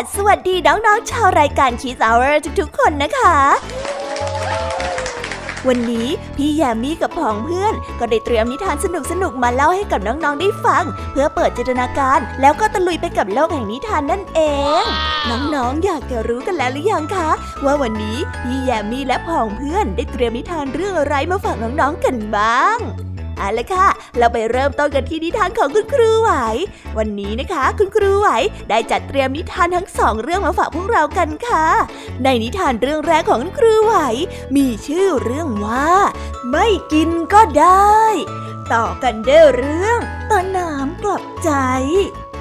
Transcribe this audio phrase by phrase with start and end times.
[0.00, 3.36] สวีดัสวัสดีน้องๆชาวรายการคีส h ว u r ทุกๆคนนะคะ
[5.68, 8.86] วันนี้พี่แยมมี่กับผองเพื่อน ก็ได้เตรียมนิทานส
[9.22, 14.40] นุกๆมาเล่าให้กับน้องๆได้ฟัง เพื่อเปิดจินตนาการ แล้วก็ตะลุยไปกับโลกแห่งนิทานนั่นเอ
[14.80, 14.82] ง
[15.54, 17.30] น้องๆอยากจะรู้กันแล้วหรือยังคะ
[17.64, 22.78] ว่าวันนี้พี่แยมมี่และผองเพื่อนได้เตรียมนิทานเรื่องอะไรมาฝากน้องๆกันบ้าง
[23.40, 26.30] เอาละค่ะ เราไปเริ่มต้นกันที่นิทานของคุณครูไหว
[26.98, 28.28] วันนี้นะคะ คุณครูไหว
[28.70, 31.66] ได้จัดเตรียมนิทานทั้งสองเรื่องมาฝากพวกเรากันค่ะ
[32.24, 33.94] ในนิทานเรื่องแรกของคุณครูไหว
[34.56, 35.90] มีชื่อเรื่องว่า
[36.50, 38.00] ไม่กินก็ได้
[38.72, 39.98] ต่อกันเด้อเรื่อง
[40.30, 41.50] ตอนน้ำกลับใจ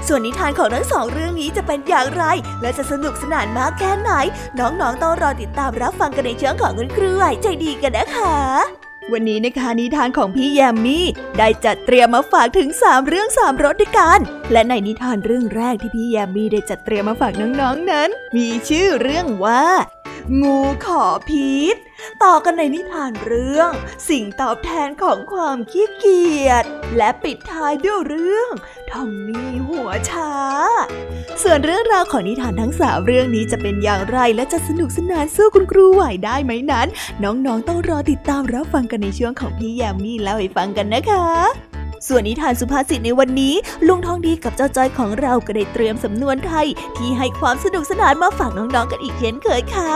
[0.08, 2.24] ส่วนนิทานของทั้งสองเรื่องนี้จะเป็นอย่างไร
[2.62, 4.12] และจะสนุกสนานมากแค่ไหน
[4.60, 8.79] น้องๆต้องรอติดตามรับฟังกันในช่องของคุณครูไหวใจดีกันนะคะ
[9.14, 11.06] วันนี้นะคะนิทานของพี่แยมมี่
[11.38, 14.20] ได้จัดเตรียมมาฝากถึง 3 เรื่อง3รสด้วยกัน
[14.52, 19.64] และในนิทานเรื่องแรกที่พี่แยมมี่ได้จัดเตรียมมาฝากน้องๆนนั้น มีชื่อเรื่องว่า
[20.42, 21.76] งูขอพีษ
[22.24, 23.72] ต่อกันในนิทานเรื่อง
[24.10, 26.66] สิ่งตอบแทนของความขี้เกียจ
[26.98, 28.52] และปิดท้ายด้วยเรื่อง
[28.90, 30.34] ทอมมี่หัวช้า
[31.44, 36.88] ส่วนเรื่องราวของนิทานทั้งสามเรื่องนี้จะเป็นอย่างไรและจะสนุกสนานสู้คุณครูไหวได้ไหมนั้น
[37.24, 41.69] น้องๆต้องรอติดตามรับฟังกันในช่วงของพี่แยมมี่เล่าให้ฟังกันนะคะ
[42.08, 43.54] ส่วนนิทานสุภาษิตในวันนี้
[43.88, 49.92] ลุงทองดีกับเจ้าจ้อยของเราก็ได้เตรียมสำนวนไทย ที่ให้ความสนุกสนานมาฝากน้องๆกันอีกเช่นเคยค่ะ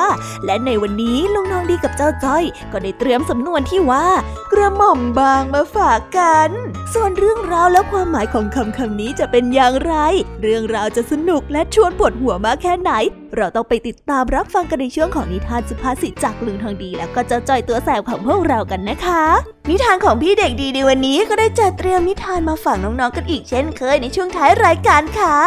[0.45, 4.05] และในวันนี้ลุงทองดีกับเจ้าจ้อย ก็ได้เตรียมสำนวนที่ว่า
[4.51, 6.49] กระหม่อมบางมาฝากกัน
[6.93, 9.93] ส่วนเรื่องราวและความหมายของคำคำนี้จะเป็นอย่างไร
[10.41, 12.91] เรื่องราวจะสนุกและชวนปวดหัวมากแค่ไหน
[13.37, 19.23] เราต้องไปติดตามรับฟังกันในช่วงของนิทานสุภาษิตจากลุงทองดี แล้วก็เจ้าจ้อยตัวแสบของพวกเรากันนะคะ
[19.69, 25.37] นิทานของพี่เด็กดีในวันนี้ก็ได้จัดเตรียมนิทานมาฝากน้องๆกันอีกเช่นเคยในช่วงท้ายรายการค่ะ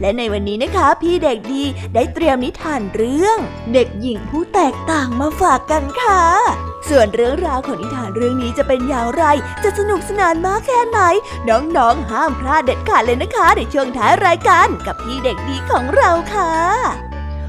[0.00, 1.64] และในวันนี้นะคะ พี่เด็กดี
[1.94, 3.38] ได้เตรียมนิทานเรื่อง
[3.72, 6.22] เด็กหญิงผู้แตกต่างมาฝากกันค่ะ
[6.88, 9.24] ส่วนเรื่องราวของนิทานเรื่องนี้จะเป็นอย่างไร
[9.64, 10.98] จะสนุกสนานมากแค่ไหน
[11.48, 17.07] น้องๆห้ามพลาดเด็ดขาดเลยนะคะในช่วงท้ายรายการกับพี่เด็กดีของเราค่ะ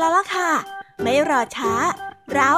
[0.00, 0.50] แล้วล่ะค่ะ
[1.02, 1.72] ไม่รอช้า
[2.34, 2.52] เรา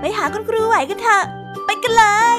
[0.00, 1.24] ไปหาคุณครูไหวกันเถอะ
[1.66, 2.04] ไปกันเล
[2.36, 2.38] ย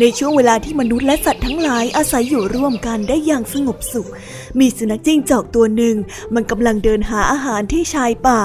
[0.00, 4.08] ในช่วงเวลาที่มนุษย์และสัตว์ทั้งหลายอาศัยอยู่ร่วมกันได้อย่างสงบสุข
[4.58, 5.96] มีสุนัขจิ้งจอกตัวหนึ่ง
[6.34, 8.42] มันกำลังเดินหาอาหารที่ชายป่า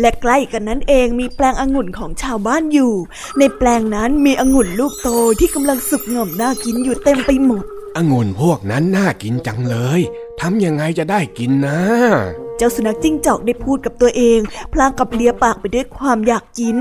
[0.00, 2.92] และใกล้กันนั้นเองมีแปลงองุ่นของชาวบ้านอยู่
[3.38, 5.08] ในแปลงนั้นมีองุ่นลูกโต
[5.40, 7.64] ที่กำลังสุกง่อมน่ากินอยู่เต็มไปหมด
[7.96, 10.00] องุ่นพวกนั้นน่ากินจังเลย
[10.40, 11.78] ทำยังไงจะได้กินนะ
[12.58, 14.40] เจ้าสุนัขจิ้งจอกได้พูดกับตัวเอง
[14.72, 16.76] พลางกับเลียปากไปด้วยความอยากกิน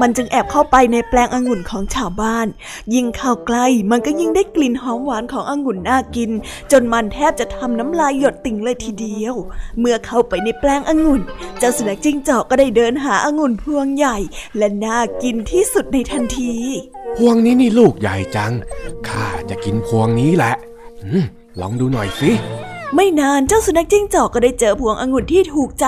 [0.00, 2.46] มันจึงแอบเข้าไปในแปลงองุ่นของชาวบ้าน
[2.94, 6.30] ยิ่งเข้าใกล้ มันก็ยิ่งได้กลิ่นหอมหวานขององุ่นน่ากิน
[6.72, 9.34] จนมันแทบจะทำน้ำลายหยดติ่งเลยทีเดียว
[9.78, 11.22] เมื่อเข้าไปในแปลงองุ่น
[11.58, 14.16] เจ้าสุนัขจิ้งจอกก็ได้เดินหาองุ่นพวงใหญ่
[14.56, 16.54] และน่ากินที่สุดในทันที
[17.16, 18.52] พวงนี้นี่ลูกใหญ่จัง
[19.08, 20.54] ข้าจะกินพวงนี้แหละ
[21.60, 22.32] ลองดูหน่อยสิ
[22.94, 25.86] ไม่นานเจ้าสุนัขจิ้งจอกก็ได้เจอพวงองุ่นที่ถูกใจ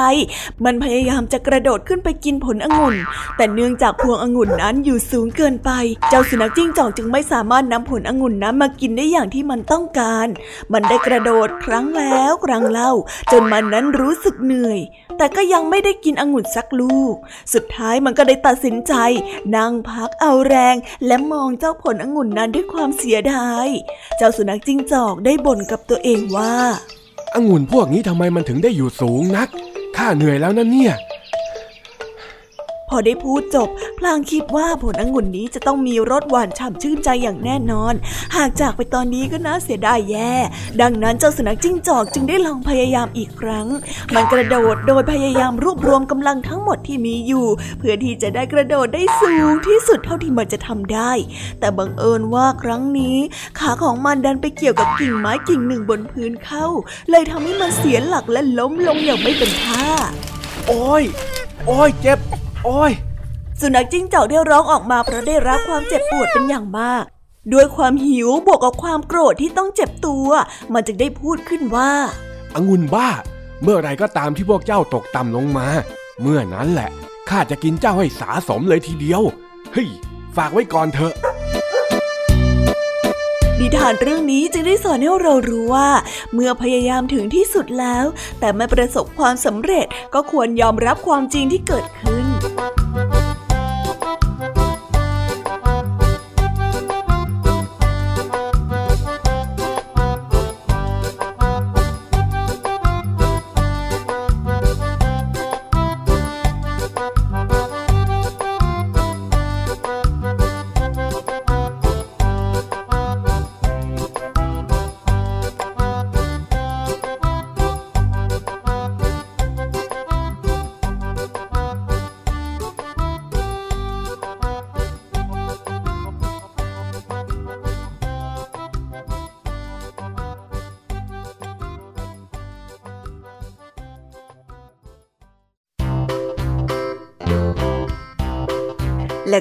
[0.64, 2.96] มันพยายามจะกระโดดขึ้นไปกินผลองุ่น
[3.36, 5.70] แต่เนื่องจากพวงองุ่นนั้นอยู่สูงเกินไป
[6.10, 10.26] เจ้าสุนัขจิ้งจอกจึงไม่สามารถนำผลองุ่นนั้นมากินได้อย่างที่มันต้องการ
[10.72, 12.92] มันได้กระโดดครั้งแล้วครั้งเล่า
[13.32, 14.80] จนมันนั้นรู้สึกเหนื่อย
[15.18, 17.14] แต่ก็ยังไม่ได้กินองุ่นสักลูก
[17.54, 18.94] สุดท้ายมันก็ได้ตัดสินใจ
[19.56, 20.76] นั่งพักเอาแรง
[21.06, 23.66] และมองเจ้าผลองุ่นนั้นด้วยความเสียดาย
[24.16, 26.56] เจ้าสุนัขจิ้งจอกได้บ่นกับตัวเองว่า
[27.34, 29.48] องุ่นพวกนี้ทำไมมันถึงได้อยู่สูงนัก
[29.96, 30.92] ข้าเหนื่อยแล้วนะเนี่ย
[32.88, 33.68] พอได้พูดจบ
[33.98, 37.94] พลางคิดว่าผลองุ่นนี้จะต้องมีรสหวานฉ่ำชื่นใจอย่างแน่นอน
[38.36, 40.32] หากจากไปตอนนี้ก็น่าเสียดายแย่
[40.80, 43.66] ดังนั้นเจ้าสุนัขจิ้งจอกจึงได้ลองพยายามอีกครั้ง
[44.14, 47.46] มันกระโดดโดยพยายามรวบรวมกำลังทั้งหมดที่มีอยู่
[47.78, 51.12] เพื่อที่จะได้กระโดดได้สูงที่สุดเท่าที่มันจะทำได้
[51.60, 53.16] แต่บังเอิญว่าครั้งนี้
[53.58, 56.66] ขาของมันดันไปเกี่ยวกับกิ่งไม้กิ่งหนึ่งบนพื้นเข้า
[57.10, 59.86] เลยทำให้มันเสียหลักและล้มลงอย่างไม่เป็นท่า
[60.68, 61.04] โอ้ย
[61.66, 62.20] โอ้ยเจ็บ
[62.68, 62.92] โอ้ย
[63.60, 67.04] สุนัขจิ้งจอกได้ร้องออกมาเพราะได้รับความเจ็บปวดเป็นอย่างมาก
[67.52, 70.28] ด้วยความหิวบวกกับความโกรธที่ต้องเจ็บตัว
[70.72, 71.90] มันจึงได้พูดขึ้นว่า
[72.54, 73.08] องุ่นบ้า
[73.62, 75.66] เมื่อไรก็ตามที่พวกเจ้าตกต่ำลงมา
[76.20, 76.90] เมื่อนั้นแหละ
[77.28, 79.22] ข้าจะกินเจ้าให้สาสมเลยทีเดียว
[79.72, 79.88] เฮ้ย
[80.36, 81.14] ฝากไว้ก่อนเถอะ
[83.60, 85.90] นิทานเรื่องนี้จึงได้สอนให้เรารู้ว่า
[86.34, 88.04] เมื่อพยายามถึงที่สุดแล้ว
[88.40, 92.15] แต่ไม่ประสบความสำเร็จก็ควรยอมรับความจริงที่เกิดขึ้น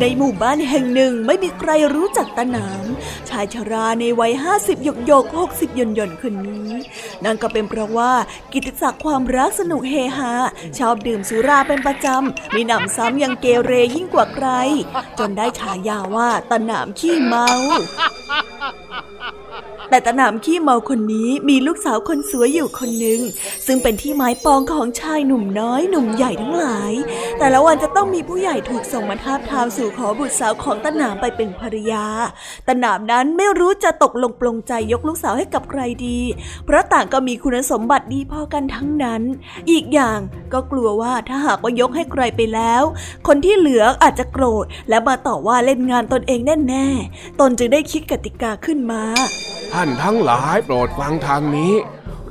[0.00, 2.84] ในหมู่บ้านแห่งหนึ่งไม่มีใครรู้จักตาหนาม
[3.28, 6.70] ชายชราในวัยห้าสิบหยกหยกหกสิบหย่อนหย่อนคนนี้
[7.24, 8.12] นั่นก็เป็นเพราะว่า
[8.52, 10.32] กิตติศักดิ์ความรักสนุกเฮฮา
[10.78, 14.48] ชอบดื่มสุราเป็นประจำ มีหนำซ้ำยังเกเรยิ่งกว่าใคร
[15.18, 17.48] จนได้ฉายาว่าตาหนามขี้เมา
[19.90, 23.20] แต่ตะหนามขี้เมาคนนี้มีลูกสาวคนสวยอยู่คนหนึ่ง
[23.66, 26.92] ซึ่งเป็นที่หมายปองของชายหนุ่มน้อยหนุ่มใหญ่ทั้งหลาย
[27.38, 32.06] แต่ละวันจะต้องมีผู้ใหญ่ถูกส่งมาทาบทามสู่ขอบุตรสาวของตะหนามไปเป็นภรรยา
[32.68, 36.18] ตะหนามนั้นไม่รู้จะตกลงปลงใจยกลูกสาวให้กับใครดี
[36.64, 39.22] เพราะต่างก็มีคุณสมบัติดีพอกันทั้งนั้น
[39.70, 40.18] อีกอย่าง
[40.52, 42.82] ก็กลัวว่าถ้าหากว่ายกให้ใครไปแล้ว
[43.26, 49.02] คนที่เหลืออาจจะโกรธและมาต่อว่าเล่นงานตนเองแน่ๆ ตนจึงได้คิดกติกาขึ้นมา
[49.82, 51.72] ท่านทั้งหลายโปรดฟังทางนี้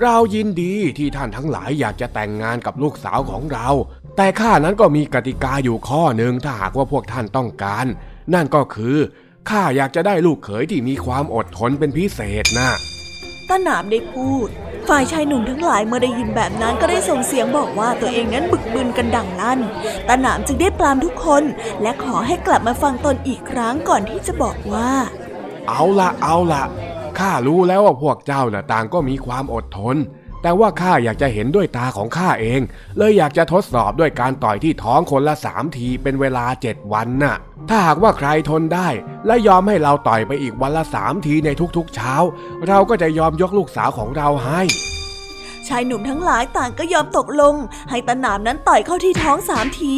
[0.01, 3.67] เรายินดีที่ท่านทั้งหลายอยากจะแต่งงานกับลูกสาวของเรา
[4.17, 7.85] แต่ข้านั้นก็มีกติกาอยู่ข้อหนึ่งถ้าหากว่าพวกท่านต้องการ
[8.33, 8.97] นั่นก็คือ
[9.49, 12.69] ข้าอยากจะได้ลูกเขยที่มีความอดทนเป็นพิเศษนะ
[13.49, 14.47] ต้นหนามได้พูด
[14.89, 19.59] ฝ่ายชายหนุ่มทั้งหลายเมื่อได้ยินแบบนั้นก็ได้ส่งเสียงบอกว่าตัวเองนั้นบึกบึนกันดังลั่น
[20.07, 21.43] ต้นหนามจึงได้ปรามทุกคน
[21.81, 24.91] และขอให้กลับมาฟังตนอีกครั้งก่อนที่จะบอกว่า
[25.67, 26.63] เอาละเอาละ
[27.19, 29.97] ข้ารู้แล้วว่าพวกเจ้าน่ะต่างก็มีความอดทน
[30.41, 32.61] แต่ว่าข้าอยากจะเห็นด้วยตาของข้าเอง
[32.97, 37.35] เลยอยากจะทดสอบด้วยการต่อยที่ท้องคนละสามทีเป็นเวลาเจ็ดวันน่ะ
[37.69, 38.89] ถ้าหากว่าใครทนได้
[39.25, 42.13] และยอมให้เราต่อยไปอีกวันละสามทีในทุกๆเช้า
[42.67, 44.61] เราก็จะยอมยกลูกสาวของเราให้
[45.69, 47.55] ชายหนุ่มทั้งหลายต่างก็ยอมตกลง
[47.89, 49.95] ให้ตะหนามนั้นต่อยเข้าที่ท้องสามที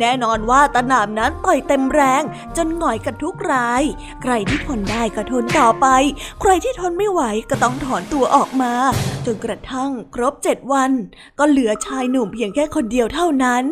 [0.00, 2.22] แน่นอนว่าตะหนามนั้นต่อยเต็มแรง
[2.56, 3.82] จนหงอยกันทุกราย
[4.22, 5.86] ใครที่ทนได้ก็ทนต่อไป
[6.40, 8.72] ใครที่ทนไม่ไหวก็ต้องถอนตัวออกมา
[9.26, 10.90] จนกระทั่งครบเจ็ดวัน
[11.38, 13.64] ก็เหลือชายหนุ่มเพียงแค่คนเดียวเท่านั้น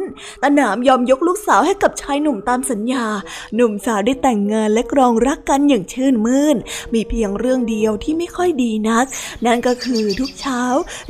[0.43, 3.07] ตะหนามยอมยกลูกสาวให้กับชายหนุ่มตามสัญญา
[3.55, 6.57] หนุ่มสาวได้แต่งงานและกรองรักกันอย่างชื่นมื่น
[6.95, 9.07] มีเพียงเรื่องเดียวที่ไม่ค่อยดีนัก
[9.47, 10.63] นั่นก็คือทุกเช้า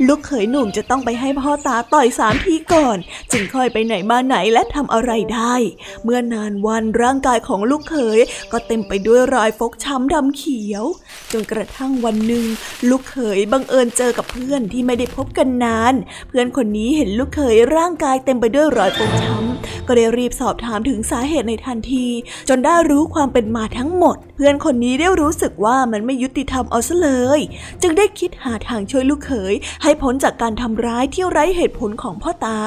[0.07, 2.97] ลูกเขยหนุ่มจะต้องไปให้พ่อตาต่อยสามทีก่อน
[3.31, 5.55] จึงค่อยไปไหนมาไหนและทำอะไรได้
[6.03, 8.19] เมื่อนานวันร่างกายของลูกเขย
[8.51, 10.83] ก็เต็มไปด้วยรอยฟกช้ำดำเขียว
[11.31, 12.45] จนกระทั่งวันหนึ่ง
[12.89, 15.93] ลูกเขยบังเอิญเจอกับเพื่อนที่ไม่ได้พบกันนาน
[16.27, 22.07] เพื่อนคนนี้เห็นลูกเขยร่างกายเต็มไปด้วยรอยฟกช้ำก็ได้รีบสอบถามถึงสาเหตุในทันที
[22.49, 27.39] จนได้รู้ความเป็นมาทั้งหมด เพื่อนคนนี้ได้รู้สึกว่ามันไม่ยุติธรรมเอาซะเลย
[27.81, 29.53] จึงได้คิดหาทางช่วยลูกเขย
[29.83, 32.57] ให้พ้นจากการทำร้ายที่ไร้เหตุผลของพ่อตา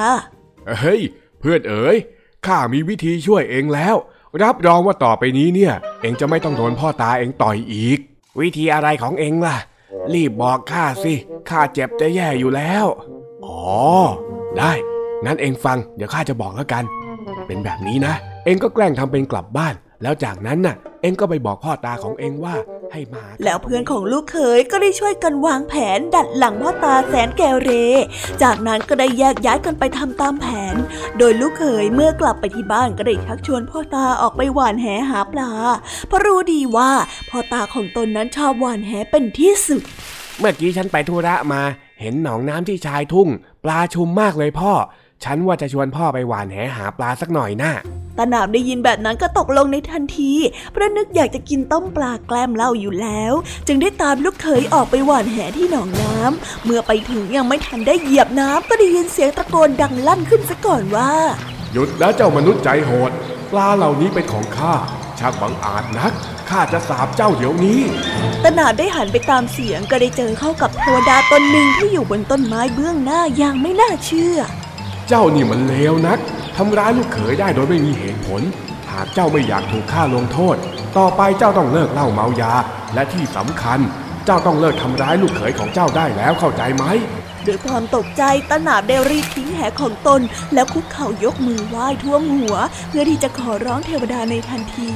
[0.79, 1.01] เฮ้ย
[1.39, 1.97] เพื่อนเอ๋ย
[2.45, 3.95] ข้ามีวิธีช่วยเองแล้ว
[4.43, 7.99] รับรองว่าต่อไปนี้เนี่ย เองจะไม่ต้องโดนพ่อตาเองต่อยอีก
[8.39, 9.57] วิธีอะไรของเองล่ะ
[10.13, 11.13] รีบบอกข้าสิ
[11.49, 12.85] ข้าเจ็บจะแย่อยู่แล้ว
[13.45, 13.59] อ๋อ
[14.57, 14.71] ได้
[15.25, 16.83] งั้นเองฟัง เดี๋ยวข้าจะบอกแล้วกัน
[17.47, 18.13] เป็นแบบนี้นะ
[18.45, 22.55] เองก็แกล้งทำเป็นกลับบ้าน แล้วจากนั้นน่ะ เองก็ไปบอกพ่อตาของเองว่า
[22.91, 27.69] ให้มา แล้วเพื่อนของลูกเขยก็ได้ช่วยกันวางแผนดัดหลังพ่อตาแสนแกเร
[28.43, 30.75] จากนั้นก็ได้แยกย้ายกันไปทำตามแผน
[31.17, 35.51] โดยลูกเขยเมื่อกลับไปที่บ้านก็ได้ชักชวนพ่อตาออกไปหว่านแหหาปลา
[36.07, 36.91] เพราะรู้ดีว่า
[37.29, 39.81] พ่อตาของตนนั้นชอบหว่านแหเป็นที่สุด
[40.39, 41.61] เมื่อกี้ฉันไปธุระมา
[42.01, 43.27] เห็นหนองน้ำที่ชายทุ่ง
[43.63, 44.73] ปลาชุมมากเลยพ่อ
[45.23, 47.73] ฉันว่าจะชวนพ่อไปหวานแหหาปลาสักหน่อยนะ่ะ
[48.17, 50.33] ตาหนามได้ยินแบบนั้นก็ตกลงในทันที
[50.71, 53.33] เพราะนึกอยากจะกินต้มปลาแกล้มเหล้าอยู่แล้ว
[53.67, 61.11] จึงได้ตามลูกเขยออกไปหวานแหที่หนองน้ำเมื่อไปถึงยังไม่ทันได้เหยียบน้ำก็ได้ยินเสียงตะโกนดังลั่นขึ้นซะก่อนว่า
[61.73, 63.11] หยุดนะเจ้ามนุษย์ใจโหด
[63.51, 64.73] ปลาเหล่านี้เป็นของข้า
[65.19, 66.13] ช่างบังอาจนัก
[66.49, 67.81] ข้าจะสาบเจ้าเดี๋ยวนี้
[68.43, 74.37] ตนาดได้หันไปตามเสียงก็ได้เจอเข้ากับเทวดาตนหนึ่งที่อยู่บนต้นไม้เบื้องหน้าอย่างไม่น่าเชื่อ
[75.13, 76.19] เจ้านี่มันเลวนัก
[76.57, 78.41] ทำร้ายลูกเขยได้โดยไม่มีเหตุผล
[78.91, 80.55] หากเจ้าไม่อยากถูกฆ่าลงโทษ
[80.97, 82.53] ต่อไปเจ้าต้องเลิกเหล้าเมายา
[82.93, 83.79] และที่สำคัญ
[84.25, 86.83] เจ้าต้องเลิกทำร้ายลูกเขยของเจ้าได้แล้วเข้าใจไหม
[87.47, 90.21] ด้วยความตกใจตนาบได้รีบทิ้งแหของตน
[90.53, 92.55] แล้วคุกเข่ายกมือไหว้ท่วมหัว
[92.89, 94.91] เพื่อที่จะขอร้องเทวดาในทันที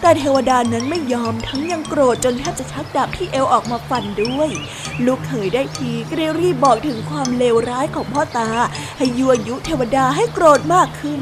[0.00, 4.50] แต่เทวดานั้นไม่ยอมทั้งยังโกรธจนแทบจะชักดาบที่เอวออกมาฟันด้วย
[5.06, 8.48] ลูกเขยได้ทีก็ได้รีบบอกถึงความเลวร้ายของพ่อตา
[8.98, 11.20] ให้ยั่วยุเทวดาให้โกรธมากขึ้น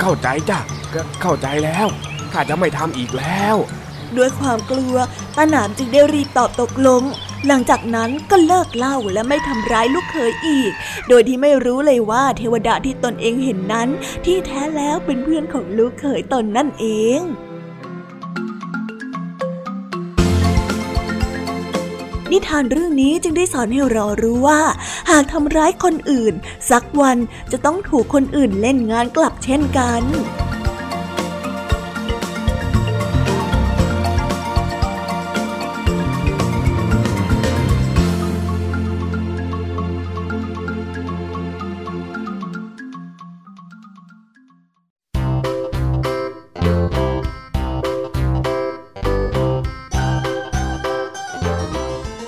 [0.00, 0.58] เข้าใจจ้ะ
[1.22, 1.86] เข้าใจแล้ว
[2.32, 3.56] ข้าจะไม่ทำอีกแล้ว
[4.18, 4.96] ด้วยความกลัว
[5.36, 7.02] ตาหนามจึงได้รีบตอบตกลง
[7.46, 10.72] หลังจากนั้นก็เลิกเล่าและไม่ทำร้ายลูกเขยอีก
[11.08, 13.88] โดยที่ไม่รู้เลยว่าเทวดาที่ตนเองเห็นนั้น
[14.24, 16.86] ที่แท้แล้วเป็นเพื่อนของลูกเขยตนนั่นเอ
[17.20, 17.22] ง
[22.30, 24.60] นิทานเรื่องนี้จึงได้สอนให้เรารู้ว่า
[25.10, 26.34] หากทำร้ายคนอื่น
[26.70, 27.18] สักวัน
[27.52, 30.02] จะต้องถูกคนอื่นเล่นงานกลับเช่นกัน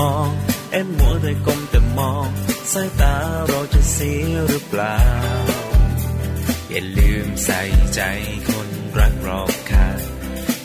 [0.00, 0.28] มแต่มอง
[0.72, 2.28] เอ็มมัวแต่ก้มแต่มอง
[2.72, 3.14] สายตา
[3.48, 4.98] เราจะเสียหรือเปล่า
[6.70, 7.60] อย่าลืมใส่
[7.94, 8.00] ใจ
[8.48, 10.00] คนรักรอบค่าง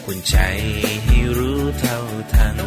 [0.06, 0.38] คุณใจ
[1.04, 2.00] ให้รู้เท่า
[2.34, 2.58] ทัน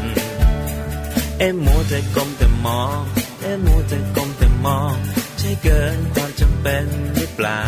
[1.38, 3.00] เอ็มมัวแต่ก้มแต่มอง
[3.42, 4.94] เอ็มมัวแต่ก้มแต่มอง
[5.38, 7.62] ใช่เกินความจำเป็นหรือเปล่า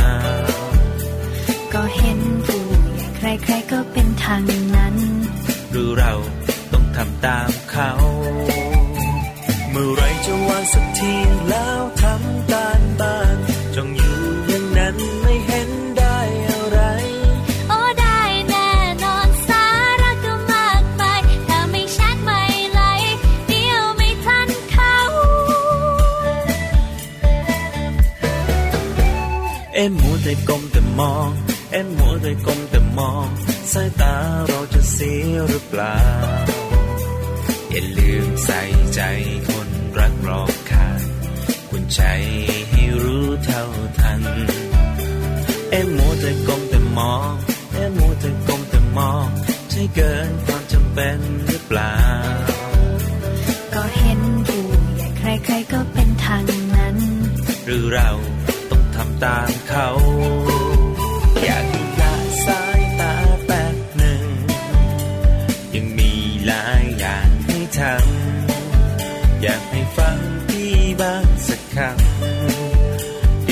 [1.73, 2.65] ก็เห็นผู้
[3.19, 4.43] ใหญ่ใครๆก็เป็นทาง
[4.77, 4.97] นั้น
[5.71, 6.13] หรือเรา
[6.73, 7.91] ต้องทำตามเขา
[9.73, 11.15] เมื่อไรจะวางสักที
[11.49, 13.37] แล้วทำการบ้าน
[13.75, 16.19] จงอยู่อย่างนั้นไม่เห็นได้
[16.51, 16.79] อะไร
[17.69, 18.71] โอ้ได้แน่
[19.05, 19.65] นอนสา
[20.03, 22.81] ระก็มากมายถ้าไม่ชัดไม่ไหล
[23.49, 24.97] เดียวไม่ทันเขา
[29.75, 31.29] เอ็มมัวแต่ก้มแต่มอง
[31.73, 33.27] เอ็มมัวแต่ก้มแต่มอง
[33.73, 34.15] สายตา
[34.49, 35.99] เราจะเสียหรือเปล่า
[37.73, 38.61] อย่าลืมใส่
[38.95, 39.01] ใจ
[39.49, 39.60] คน
[39.99, 41.01] รักรอบค่าง
[41.71, 42.01] คุณใจ
[42.71, 43.65] ให้รู้เท่า
[43.99, 44.23] ทัน
[45.71, 47.31] เอ็มมัวแต่ก้มแต่มอง
[47.73, 49.27] เอ็มมัวแต่ก้มแต่มอง
[49.71, 51.97] ใช่เกินความจำเป็นหรือเปล่า
[53.75, 54.65] ก็เห็นผู้
[54.97, 56.45] ใหญ่ใครๆก็เป็นทาง
[56.77, 56.97] นั้น
[57.65, 58.11] หรือเรา
[58.71, 59.89] ต้องทำตามเขา
[61.45, 62.15] อยากให้ละ
[62.47, 63.15] สายตา
[63.47, 64.23] แป๊บหนึ่ง
[65.75, 66.13] ยังมี
[66.47, 68.20] หลายอย่างให้ทำ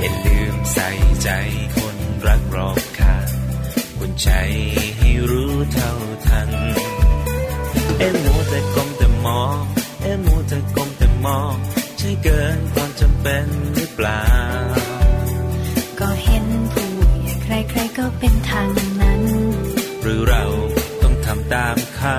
[0.00, 0.88] อย่าลืมใส่
[1.22, 1.28] ใจ
[1.76, 3.28] คนรักรอบค่าง
[3.98, 4.30] คุณใจ
[4.98, 5.92] ให้รู้เท่า
[6.26, 6.50] ทัน
[7.98, 9.56] เอ็มมัวแต่ก้มแต่มอง
[10.02, 11.54] เอ็มมัวแต่ก้มแต่มอง
[11.98, 14.24] ใช่เกินความจำเป็นหรือเปล่า
[16.00, 16.88] ก็เห็นผู้
[17.22, 19.22] ใหญ่ใครๆก็เป็นทางนั้น
[20.02, 20.44] หรือเรา
[21.02, 22.18] ต้องทำตามเขา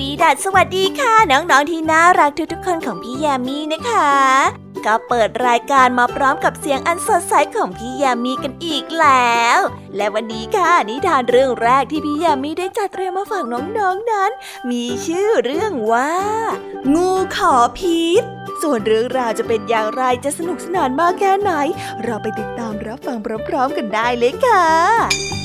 [0.00, 4.10] วีดัสสวัสดีค่ะ น้องๆที่น่ารักทุกๆคนของพี่ยามีนะคะ
[4.86, 9.58] ก็เปิดรายการมาพร้อมกับเสียงอันสดใสของพี่ยามีกันอีกแล้ว
[9.96, 14.30] และวันนี้ค่ะนิทานเรื่องแรกที่พี่ยามีได้จัดเตรียมมาฝากน้องๆนนั้น
[14.70, 16.12] มีชื่อเรื่องว่า
[16.94, 18.22] งูขอพิษ
[18.62, 21.52] ส่วนเรื่องราวจะเป็นอย่างไรจะสนุกสนานมากแค่ไหน
[22.04, 23.16] เราไปติดตามรับฟัง
[23.48, 25.39] พร้อมๆกันได้เลยค่ะ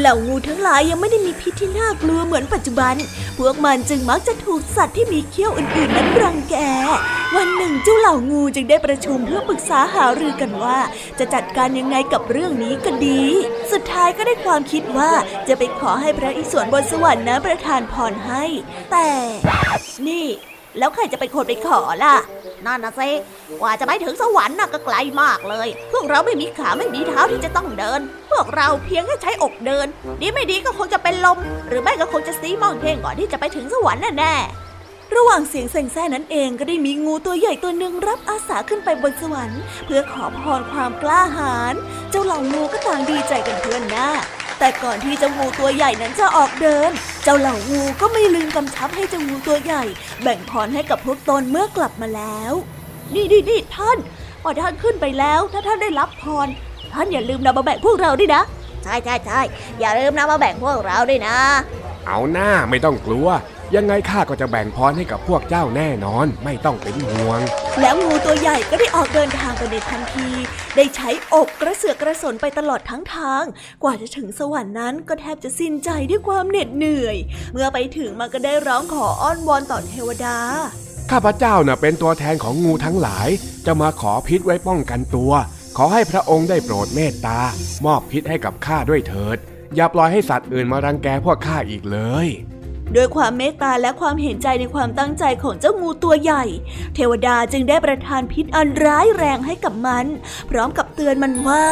[0.00, 2.94] เหล่างูทั้งหลายยังไม่ได้มีพิษที่น่ากลัวเหมือนปัจจุบัน
[3.38, 6.56] พวกมันจึงมักจะถูกสัตว์ที่มีเขี้ยวอื่นๆนั้นรังแก
[7.36, 10.78] วันหนึ่งเจ้าเหล่างูจึงได้ประชุมเพื่อปรึกษาหารือกันว่า
[11.18, 13.22] จะจัดการยังไงกับเรื่องนี้กันดี
[13.72, 15.10] สุดท้ายก็ได้ความคิดว่า
[15.48, 18.44] จะไปขอให้พระอิศวรบนสวรรค์นั้นประทานพรให้
[18.92, 19.08] แต่
[20.08, 20.26] นี่
[20.78, 22.16] แล้วใครจะเป็นคนไปขอล่ะ
[22.66, 23.00] นั่นนะเซ
[23.60, 29.86] กว่าจะไปถึงสวรรค์น่ะก็ไกลมากเลย พวกเราไม่มีขาไม่มีเท้าที่จะต้องเดิน พวกเราเพียงแค่ใช้อกเดิน
[30.20, 34.36] ดีไม่ดีก็คงจะเป็นลม หรือไม่ก็คงจะซีมองเท่งก่อนที่จะไปถึงสวรรค์แน่
[35.16, 41.74] ระหว่างเสียงแซงแซ่นั้นเองก็ได้มีงูตัวใหญ่ตัวหนึ่งรับอาสาขึ้นไปบนสวรรค์ เพื่อขอพรความกล้าหาญ
[42.10, 44.08] เจ้าเหล่างูก็ต่างดีใจกันเพื่อนหน้า
[44.60, 46.90] แต่ก่อนที่เจ้างูตัวใหญ่นั้นจะออกเดิน
[47.24, 49.84] เจ้าเหล่างูก็ไม่ลืมกำชับให้เจ้างูตัวใหญ่
[50.22, 52.52] แบ่งพรให้กับพวกตนเมื่อกลับมาแล้ว
[53.14, 53.98] นี่นี่นี่ท่าน
[54.42, 56.48] พอท่านขึ้นไปแล้ว ถ้าท่านได้รับพร
[56.94, 58.42] ท่านอย่าลืมนำมาแบ่งพวกเราด้วยนะ
[58.84, 59.40] ใช่ใช่ใช่
[59.80, 61.36] อย่าลืมนำมาแบ่งพวกเราด้วยนะ
[62.06, 63.28] เอาหน้าไม่ต้องกลัว
[63.76, 67.40] ยังไงข้าก็จะแบ่งพรให้กับพวกเจ้าแน่นอนไม่ต้องเป็นห่วง
[67.80, 70.28] แล้วงูตัวใหญ่ก็ได้ออกเดินทางไปในทันที
[70.76, 73.44] ได้ใช้อกกระเสือกกระสนไปตลอดทั้งทาง
[73.82, 77.16] กว่าจะถึงสวรรค์นั้นก็แทบจะสิ้นใจด้วยความเหน็ดเหนื่อย
[77.52, 80.38] เมื่อไปถึงมันก็ได้ร้องขออ้อนวอนต่อเทวดา
[81.10, 83.28] ข้าพเจ้าน่ะเป็นตัวแทนของงูทั้งหลาย
[83.66, 85.32] จะมาขอพิษไว้ป้องกันตัว
[85.76, 87.40] ขอให้พระองค์ได้โปรดเมตตา
[87.84, 89.38] มอบพิษให้กับข้าด้วยเถิด
[89.76, 92.28] อย่าปล่อยให้สัตว์อื่นมารังแกพวกข้าอีกเลย
[92.96, 96.44] ด้วยความเมตตาและความเห็นใจในความตั้งใจของเจ้างูตัวใหญ่
[96.94, 100.06] เทวดาจึงได้ประทานพิษอันร้ายแรงให้กับมัน
[100.50, 101.64] พร้อมกับเตือนมันว่า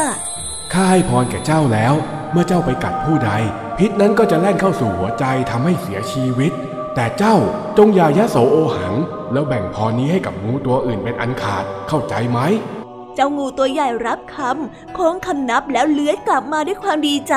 [0.73, 1.95] ข้าให้พรแก่เจ้าแล้ว
[2.33, 3.31] เมื่อเจ้าไปกัดผู้ใด
[3.79, 6.53] พิษนั้นก็จะแล่นเข้าสู่หัวใจทำให้เสียชีวิต
[6.95, 7.37] แต่เจ้า
[7.79, 8.95] จงอย่ายะโสโอหัง
[9.33, 12.39] แล้วแบ่งพรนี้ให้กับงูตัวอื่นเป็นอันขาดเข้าใจไหม
[13.19, 17.35] เจ้างูตัวใหญ่รับคำโค้งคำนับแล้วเลื้อยกลับมาด้วยความดีใจ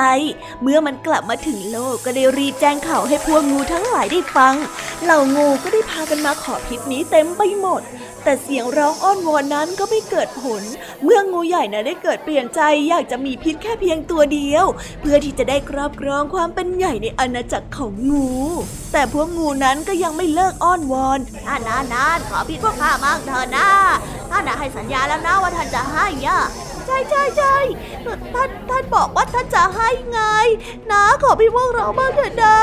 [0.62, 4.54] เมื่อมันกลับมาถึงโลกก็ได้รีบแจ้งข่าวให้พวกงูทั้งหลายได้ฟัง
[5.04, 7.82] เหล่างูก็ได้พากันมาขอพิษนี้เต็มไปหมด
[8.24, 10.62] แต่เสียงร้องอ้อนวอนนั้นก็ไม่เกิดผล
[11.02, 14.64] เมื่องูใหญ่นะได้เกิดเปลี่ยนใจอยากจะมีพิษแค่เพียงตัวเดียว
[15.00, 18.30] เพื่อที่จะได้ครอบครองความเป็นใหญ่ในอาณาจักรของงู
[18.92, 23.68] แต่พวกงูนั้นก็ยังไม่เลิกอ้อนวอนท่านนานานขอพิษพวกข้ามากเถอะนะ
[24.30, 26.38] ท่านให้สัญญาแล้วนะว่าท่านจะให้ย่ะ
[26.86, 27.56] ใช่ใช่ใช่
[28.34, 30.20] ท่านท่านบอกว่าท่านจะให้ไง
[30.92, 32.58] นะขอพี่พวกเราบ้างเถอะนะ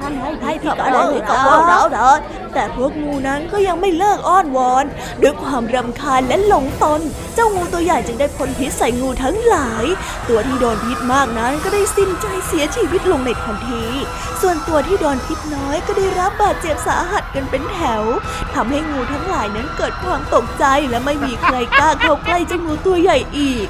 [0.00, 2.20] ท่านให้ให้พี่กับเรากับพวกเราเถิด
[2.54, 4.84] แต่พวกงูนั้นก็ยังไม่เลิกอ้อนวอน
[5.22, 7.00] ด้วยความรำคาญและหลงตน
[7.34, 9.84] เจ้างูตัวใหญ่จึงได้พ่นพิษใส่งูทั้งหลาย
[10.28, 13.84] ตัวที่โดนพิษมากนั้นก็ได้สิ้นใจเสียชีวิตลงในทันที
[14.40, 18.02] ส่วนตัวที่โดนพิษน้อยก็ได้รับบาดเจ็บสาหัสกันเป็นแถว
[18.54, 23.66] ทำให้งูทั้งหลายนั้นเกิดความตกใจและไม่มีใครกล้าเข้าใกล้เจ้างูตัวใหญ่อีก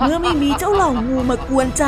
[0.00, 1.84] เมื่อไม่มีเจ้าเหล่างูมากวนใจ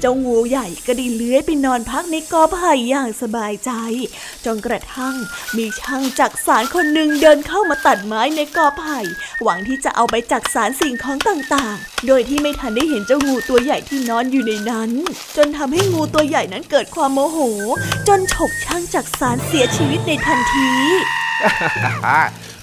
[0.00, 3.72] เจ้างูใหญ่ก็ได้เลื้อยไปนอนพักในกอไผ่อย่างสบายใจ
[4.44, 5.14] จนกระทั่ง
[5.56, 8.98] มีช่างจักสารคนหนึ่งเดินเข้ามาตัดไม้ในกอไผ่
[9.42, 14.90] หวังที่จะเอาไปจักสารสิ่งของต่างๆ โดยที่ไม่ทันได้เห็นเจ้างูตัวใหญ่ที่นอนอยู่ในนั้น
[15.36, 17.38] จนทำให้งูตัวใหญ่นั้นเกิดความโมโห
[18.08, 20.70] จนฉกช่างจักสารเสียชีวิตในทันที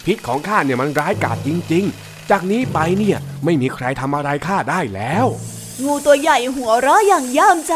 [0.06, 5.26] พิษของข้าเนี่ยมันร้ายกาจจริง ๆ จากนี้ไปเนี่ยไม่มีใครทำอะไรข้าได้แล้ว
[5.84, 7.76] งูตัวใหญ่หัวเราะอย่างย่ามใจ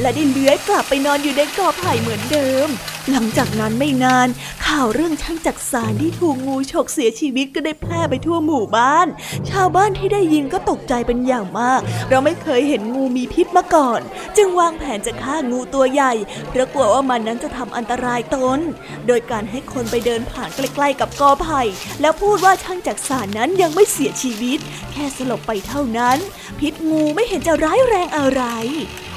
[0.00, 2.68] และได้เลื้อยกลับไปนอนอยู่ในกอไผ่เหมือนเดิม
[3.10, 4.28] หลังจากนั้นไม่นาน
[4.66, 9.06] ข่าวเรื่องช่างจักสารที่ถูกงูฉกเสียชีวิตก็ได้แพร่ไปทั่วหมู่บ้าน
[9.50, 14.00] ชาวบ้านที่ได้ยินก็ตกใจเป็นอย่างมาก เราไม่เคยเห็นงูมีพิษมาก่อน
[14.36, 16.12] จึงวางแผนจะฆ่างูตัวใหญ่
[16.48, 18.58] เพราะกลัวว่ามันนั้นจะทำอันตรายตน
[19.06, 21.62] โดยการให้คนไปเดินผ่านใกล้ๆกับกอไผ่
[22.00, 24.58] แล้วพูดว่าช่างจักสารนั้นยังไม่เสียชีวิต
[24.92, 26.18] แค่สลบไปเท่านั้น
[26.58, 28.42] พิษงูไม่เห็นจะร้ายแรงอะไร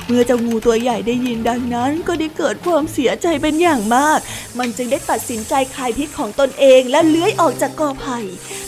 [0.08, 4.20] เมื่อเจ้างูตัวใหญ่ได้ยินดังนั้น ก็ได้เกิดความเสียใจเป็นอย่างมาก
[4.60, 8.20] มันจึงได้ตัดสินใจคลายพิษของตนเองและเลื้อยออกจากกอไผ่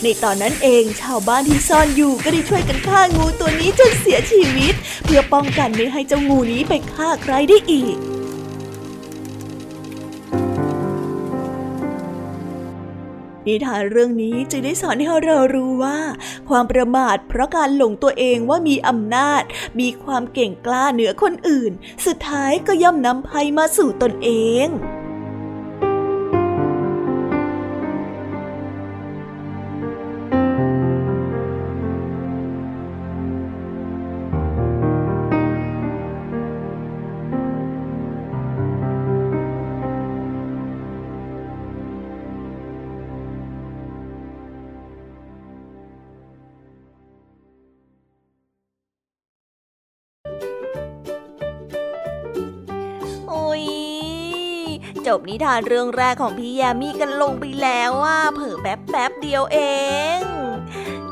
[0.04, 4.74] ในตอนนั้นเองชาวบ้านที่ซ่อนอยู่ก็ได้ช่วยกันฆ่างูตัวนี้จนเสียชีวิต
[5.06, 8.19] เพื่อป้องกันไม่ให้เจ้างูนี้ไปฆ่าใครได้อีก
[13.48, 16.00] นิทานเรื่องนี้จึงได้สอนให้เรารู้ว่า
[16.50, 19.44] ความประมาทเพราะการหลงตัวเองว่ามีอำนาจ
[19.80, 21.72] มีความเก่งกล้าเหนือคนอื่น
[22.06, 24.30] สุดท้ายก็ย่อมนำภัยมาสู่ตนเอ
[24.66, 24.68] ง
[55.10, 59.60] จบนิทานเรื่องแรกของพี่ยามีกันลงไปแล้วว่าเผิ่แป๊บแป๊บเดียวเอ
[60.18, 60.20] ง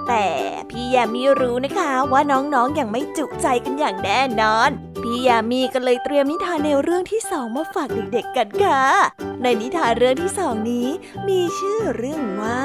[0.08, 0.28] แต่
[0.70, 4.70] พี่ยามีรู้นะคะว่าน้องๆออย่างไม่จุใจกันอย่างแน่นอน
[5.04, 8.84] พี่ยามีก็เลยเตรียมนิทานในเรื่องที่สองมาฝากเด็กๆกันค่ะ
[9.44, 10.90] ในนิทานเรื่องที่สองนี้
[11.28, 12.64] มีชื่อเรื่องว่า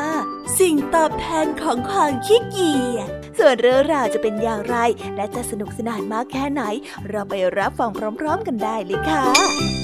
[0.58, 4.76] สิ่งตอบแทนของความขี้เกียจส่วนเรื่องราวจะเป็นอย่างไร
[5.16, 6.62] และจะสนุกสนานมากแค่ไหน
[7.08, 7.90] เราไปรับฟัง
[8.20, 9.81] พร้อม ๆ กันได้เลยค่ะ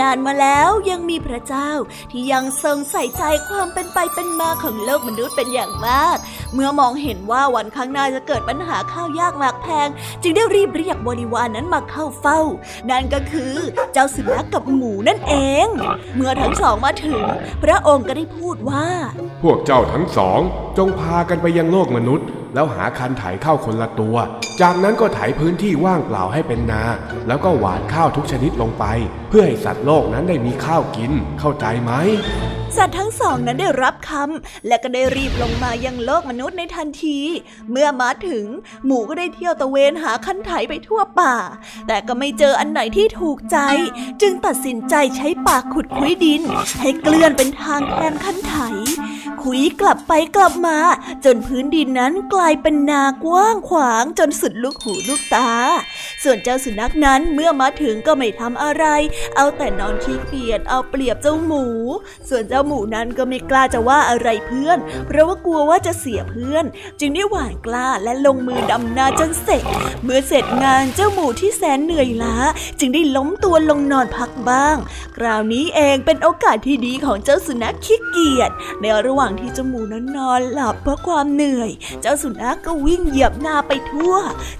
[0.00, 1.70] นานมาแล้วยังมีพระเจ้า
[2.10, 6.16] ที่ยังทรงใส่ใจความเป็นไปเป็นมาของโลกมนุษย์เป็นอย่างมาก
[6.54, 9.88] เมื่อมองเห็นว่าวันข้างหน้าจะเกิดปัญหาข้าวยากหมากแพง
[10.22, 12.40] จึงได้รีบเรียกบริวารนนั้นมาเข้าเฝ้า
[12.90, 13.54] นั่นก็คือ
[13.92, 15.66] เจ้าสุนัขกับหมูนั่นเอง
[16.16, 17.22] เมื่อทั้งสองมาถึง
[17.62, 18.86] พระองค์ก็ได้พูดว่า
[19.42, 20.40] พวกเจ้าทั้งสอง
[20.78, 24.16] จงพากันไปยังโลกมนุษย์ แล้วหาคันไถเข้าคนละตัว
[24.60, 26.82] จากนั้นก็ไถพื้นที่ว่างเปล่าให้เป็นนา
[27.28, 28.84] แล้วก็หว่านข้าวทุกชนิดลงไป
[29.21, 31.92] เพื่อให้สัตว์โลกนั้นได้มีข้าวกินเข้าใจไหม
[32.76, 37.18] สัตว์ทั้งสองนั้นได้รับคำและก็ได้รีบลงมายังโลกมนุษย์ในทันที
[37.70, 38.44] เมื่อมาถึง
[38.86, 41.34] หมูก็ได้เที่ยวตะเวนหาคันไถไปทั่วป่า
[41.86, 43.58] แต่ก็ไม่เจออันไหนที่ถูกใจ
[44.22, 46.42] จึงตัดสินใจใช้ปากขุดคุยดิน
[46.80, 48.54] ให้เกลื่อนเป็นทางแทนคันไถ
[49.42, 50.78] คุยกลับไปกลับมา
[51.24, 55.50] จนพื้นดินนั้นกลายเป็นนากว้างขวางจนสุดลูกหูลูกตา
[56.22, 58.84] ส่วนเจ้าสุนัขนั้นเมื่อมาถึงก็ไม่ทำอะไร
[59.36, 61.66] เอาแต่นอนขี้เกียจเอาเปรียบเจ้าหมู
[62.28, 66.64] ส่วนเจ้าหมูนั้นก็ไม่กล้าจะว่าอะไรเพื่อน เพราะว่ากลัวว่าจะเสียเพื่อน
[67.00, 69.62] จึงได้หวานกล้าและลงมือดำนาจนเสร็จ
[70.04, 72.36] เมื่อเสร็จงานเจ้าหมูที่แสนเหนื่อยล้า
[72.78, 74.76] จึงได้ล้มตัวลงนอนพักบ้าง
[75.16, 81.70] คราวนี้เองเป็นโอกาสที่ดีของเจ้าสุนัขขี้เกียจในระหว่างที่เจ้าหมูนั้นนอนหลับเพราะความเหนื่อย
[82.02, 84.14] เจ้าสุนัขก็วิ่งเหยียบหน้าไปทั่ว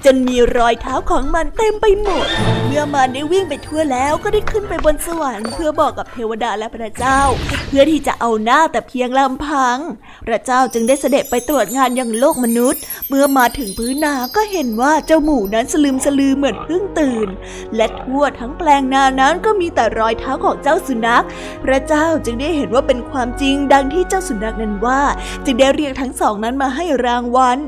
[0.04, 2.26] จนมีรอยเท้าของมันเต็มไปหมด
[2.66, 7.20] เมื่อมันได้วิ่งไปทั่วแล้วก็ได้ขึ้นไปบนสวรรค์เพื่อบอกกับเทวดาและพระเจ้า
[7.68, 9.78] เพื่อที่ที่จะเอาหน้าแต่เพียงลำพัง
[10.26, 17.28] พระเจ้าจึงได้เสด็จไปตรวจงานยังโลกมนุษย์ เมื่อมาถึงพื้นนาก็เห็นว่าเจ้าหมูนั้นสลืมสลือเหมือนเพิ่งตื่น
[17.76, 21.24] และทั่วทั้งแปลงนานั้นก็มีแต่รอยเท้าของเจ้าสุนัข
[21.64, 25.02] พระเจ้าจึงได้เห็นว่าเป็นความจริงดังที่เจ้าสุนัขนั้นว่า
[25.44, 27.58] จึงได้เรียกทั้งสองนั้นมาให้รางวัล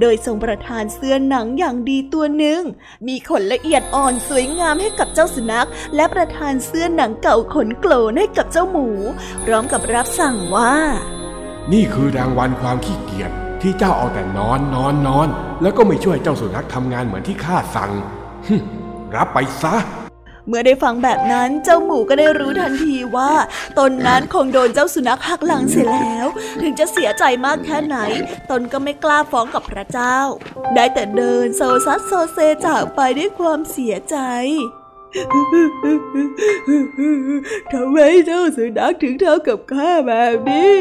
[0.00, 2.60] โดยทรงประทานเสื้อหนังอย่างดีตัวหนึ่ง
[3.06, 8.88] มีขนละเอียดอ่อนสวยงามให้กับเจ้าสุนัข และประทานเสื้อหนังเก่าขนโกลนให้กับเจ้าหมู
[9.44, 10.72] พร้อมกับรับสั่งว่า
[11.72, 13.30] นี่คือรางวัลความขี้เกียจ
[13.62, 15.28] ที่เจ้าเอาแต่นอนนอนนอน
[15.62, 17.92] แล้วก็ไม่ช่วยเจ้าสุนัขทำงานเหมือนที่ข้าสั่ง
[19.16, 19.76] รับไปซะ
[20.48, 23.32] เมื่อได้ฟังแบบนั้นเจ้าหมูก็ได้รู้ทันทีว่า
[23.78, 26.26] ตนนั้นคงโดนเจ้าสุนัขหักหลังเสียแล้ว
[26.62, 27.96] ถึงจะเสียใจมากแค่ไหน
[28.50, 30.18] ตนก็ไม่กล้าฟ้องกับพระเจ้า
[30.74, 34.16] ได้แต่เดินโซซัสโซเซจากไปด้วยความเสียใจ
[37.72, 40.72] ทำไมเจ้าสุนัขถึงเท่ากับข้าแบบนี้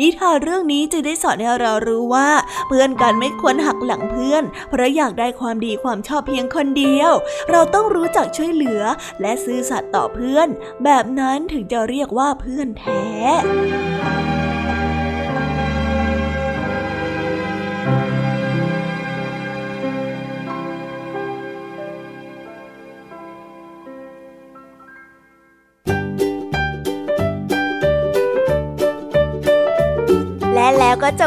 [0.00, 2.30] นิทานเรื่องนี้จึงได้สอนให้เรารู้ว่า
[2.68, 7.12] เพื่อนกันไม่ควรหักหลังเพื่อน เพราะอยากได้ความดีความชอบเพียงคนเดียว
[7.50, 8.82] เราต้องรู้จักช่วยเหลือ
[9.20, 10.48] และซื่อสัตย์ต่อเพื่อน
[10.84, 13.04] แบบนั้นถึงจะเรียกว่าเพื่อนแท้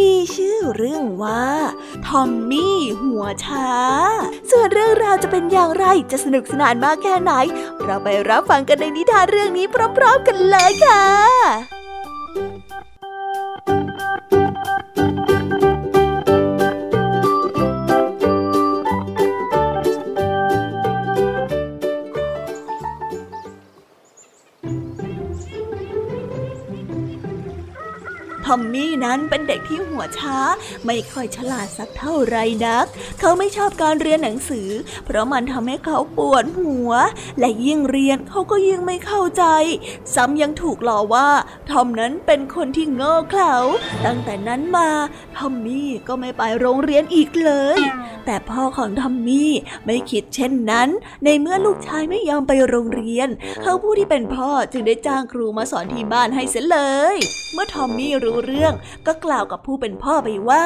[0.00, 1.46] มีชื่อเรื่องว่า
[2.06, 3.70] ทอมมี่หัวช้า
[4.50, 7.32] ส่วนเรื่องราวจะเป็นอย่างไรจะสนุกสนานมากแค่ไหน
[7.82, 11.02] เราไปรับฟังกันในนิทานเรื่องนี้พร้อมๆกันเลยค่ะ
[28.52, 30.38] อมมี่นั้นเป็นเด็กที่หัวช้า
[30.86, 32.36] ไม่ค่อยฉลาดสักเท่าไร
[32.66, 32.86] นัก
[33.20, 34.68] เขาไม่ชอบการเรียนหนังสือ
[35.04, 36.90] เพราะมันทำให้เขาปวดหัว
[37.38, 39.44] และยิ่งเรียนเขาก็ยิ่งไม่เข้าใจ
[40.14, 41.28] ซ้ำยังถูกหลอว่า
[41.70, 43.56] ทอมนั้นเป็นคนที่โง่เขลา
[44.06, 44.88] ตั้งแต่นั้นมา
[45.36, 47.78] ทอมมี่ก็ไม่ไปโรงเรียนอีกเลย
[48.26, 49.52] แต่พ่อของทอมมี่
[49.86, 50.88] ไม่คิดเช่นนั้น
[51.24, 53.28] ในเมื่อลูกชายไม่ยอมไปโรงเรียน
[53.62, 56.78] เขาผู้ที่เป็นพ่อจึงได้จ้างครูมาสอนที่บ้านให้เสียเล
[57.14, 57.16] ย
[57.52, 58.72] เมื่อทอมมี่รู้เรื่อง
[59.06, 60.64] ก็กล่าวกับผู้เป็นพ่อไปว่า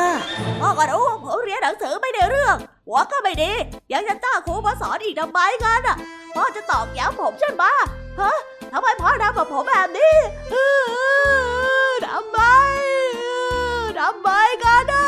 [0.60, 3.52] พ่อก็รู้ผมเรียนหนังสือไม่ได้เรื่องหัวก็ไม่ดี
[3.92, 5.96] ยังจะจ้างครูมาสอนอีกทำไมกันอะ
[6.34, 7.64] พ่อจะตอกย้ำผมใช่ไหม
[8.20, 8.36] ฮะ
[8.72, 10.14] ทำไมพ่อทำกับผมแบบนี้
[12.06, 12.38] ทำไม
[14.00, 14.28] ทำไม
[14.64, 15.06] กันอะ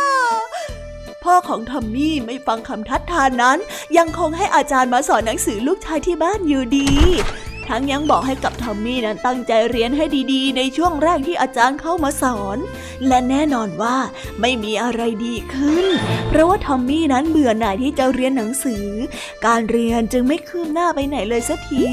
[1.24, 3.58] พ่อของทอมมี่ไม่ฟังคำทัดทานนั้น
[3.96, 6.88] ยังคงให้อาจารย์มาสอนหนังสือลูกชายที่บ้านอยู่ดี
[7.68, 12.58] ทั้งยังบอกให้กับทอมมี่นั้นตั้งใจเรียนให้ดีๆ ในช่วงแรกที่อาจารย์เข้ามาสอน
[13.08, 13.96] และแน่นอนว่า
[14.40, 15.86] ไม่มีอะไรดีขึ้น
[16.28, 18.86] เพราะว่าทอมมี่นั้นเบื่อหน่ายที่จะเรียนหนังสือ
[19.46, 21.86] การเรียนจึงไม่คืบหน้าไปไหนเลยสักที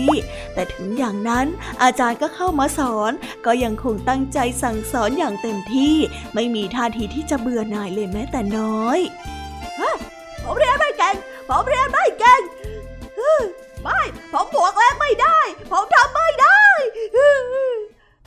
[0.54, 1.46] แต่ถึงอย่างนั้น
[1.84, 3.12] อาจารย์ก็เข้ามาสอน
[3.46, 5.96] ก็ยังคงตั้งใจสั่งสอนอย่างเต็มที่
[6.36, 9.00] ไม่มีท่าทีที่จะเบื่อหน่ายเลยแม้แต่น้อย
[10.44, 11.16] ผมเรียนไม่เก่ง
[11.50, 12.42] ผมเรียนไม่เก่ง
[13.86, 14.02] ไม่
[14.34, 15.40] ผมบวกแรงไม่ได้
[15.72, 16.62] ผมทำไม่ได้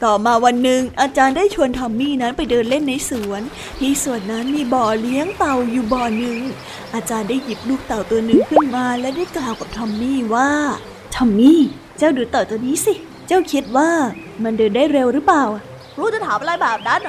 [0.04, 3.42] ต่อมาวันหนึ่งอาจารย์ได้ชวนทอมมี่นั้นไปเดินเล่นในสวน
[3.80, 6.38] ที่สวนนั้นมีบ่อเลี้ยงเต่าอยู่บ่อหนึ่ง
[6.94, 10.50] อาจารย์ได้หยิบลูกเต่าตัวหนึ่งขึ้นมาและได้กล่าวกับทอมมี่ว่า
[11.14, 11.60] ทอมมี่
[11.98, 12.94] เจ้าดูเต่าตัวนี้สิ
[13.26, 13.90] เจ้าคิดว่า
[14.42, 15.44] มันเดินได้เร็วหรือเปล่า
[15.98, 17.00] รู้จะถามอะไรแบบนั้น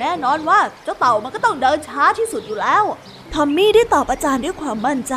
[0.00, 2.84] แน่นอนว่าเจ้าเต่ามันก็ต้องเดินช้าที่สุดอยู่แล้ว
[3.34, 5.14] ทอมมี่ได้ตอบอาจารย์ด้วยความมั่นใจ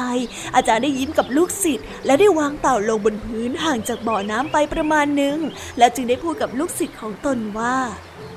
[0.56, 5.38] อาจารย์ได้ยิ้มกับลูกศิษย์และได้วางเต่าลงบนพื้นห่างจากบ่อน้ำไปประมาณหนึ่ง
[5.78, 7.78] และจึงได้พูดกับลูกศิษย์ของตนว่า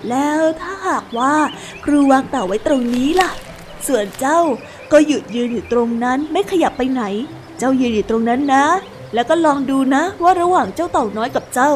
[0.08, 1.34] แล้วถ้าหากว่า
[1.84, 3.30] ครูวางเต่าไว้ตรงนี้ล่ะ
[3.86, 4.40] ส่วนเจ้า
[4.92, 7.02] ก็หยุดยืนอยู่ตรงนั้นไม่ขยับไปไหน
[7.58, 8.66] เจ้ายืนอยู่ตรงนั้นนะ
[9.14, 11.72] แล้วก็ลองดูนะ ว่าระหว่างเจ้าเต่าน้อยกับเจ้า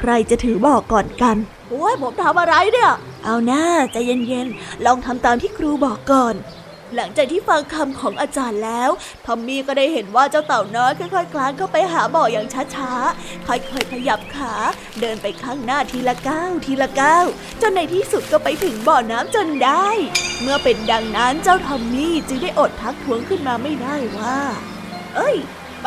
[0.00, 1.36] ใครจะถือบ่อก่อนกัน
[1.68, 2.90] โอ้ยผมทำอะไรเนี่ย
[3.24, 6.34] เอาหน้าใจเย็นๆ ลองทำตามที่ครูบอกก่อน
[6.94, 8.90] หลังจากที่ฟังคำของอาจารย์แล้ว
[9.26, 14.52] ทอมมี่ก็ได้เห็นว่าเจ้าเต่าน้อยค่อยๆคลานเข้าไปหาบ่ออย่างช้าๆ ค่อยๆขยับขา
[15.00, 17.24] เดินไปข้างหน้าทีละก้าวทีละก้าว
[17.60, 19.88] จนในที่สุดก็ไปถึงบ่อน้ำจนได้
[20.42, 24.38] เมื่อเป็นดังนั้นเจ้าทอมมี่จึงได้อดทักท้วงขึ้นมาไม่ได้ว่า
[25.16, 25.36] เอ้ย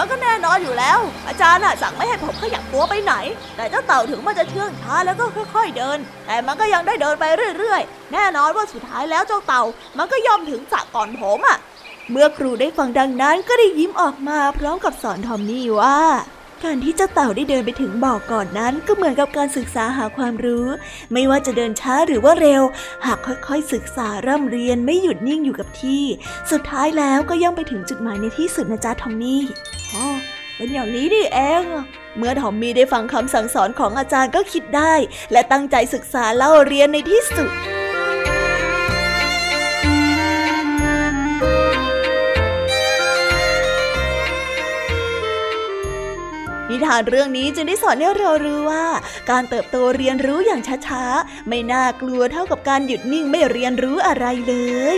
[0.01, 3.13] มันก็แน่นอนอยู่แล้ว อาจารย์สั่งไม่ให้ผมขยับตัวไปไหน
[3.57, 7.25] แต่เจ้าเต่าถึงมันจะเชื่องช้าแล้วก็ค่อย ๆเดิน แต่มันก็ยังได้เดินไป
[7.57, 9.63] เรื่อยๆ แน่นอนว่าสุดท้ายแล้วเจ้าเต่า
[9.97, 11.57] มันก็ยอมถึงสระก่อนผมอะ
[12.11, 15.99] เมื่อครูได้ฟังดังนั้นก็ได้ยิ้มออกมาพร้อมกับสอนทอมมี่ว่า
[16.65, 20.67] การที่เจ้าเต่าได้เดินไปถึงบ่อก่อนนั้น ก็เหมือนกับการศึกษาหาความรู้
[21.13, 22.63] ไม่ว่าจะเดินช้าหรือว่าเร็ว
[23.05, 26.03] หากค่อยๆศึกษาร่ำเรียนไม่หยุดนิ่งอยู่กับที่
[26.51, 29.43] สุดท้ายแล้วก็ย่อมไปถึงจุดหมายในที่สุดนะจ๊ะทอมมี่
[29.95, 30.07] อ๋อ
[30.55, 31.63] เป็นอย่างนี้นี่เอง
[32.17, 34.93] เมื่อทอมมี่ได้ฟังคำสั่งสอนของอาจารย์ก็คิดได้
[35.31, 37.51] และตั้งใจศึกษาเล่าเรียนในที่สุด
[46.69, 48.85] นิทานเรื่องนี้จึงได้สอนให้เรารู้ว่า
[49.29, 54.55] การเติบโตเรียนรู้อย่างช้าๆ ไม่น่ากลัวเท่ากับการหยุดนิ่งไม่เรียนรู้อะไรเล
[54.95, 54.97] ย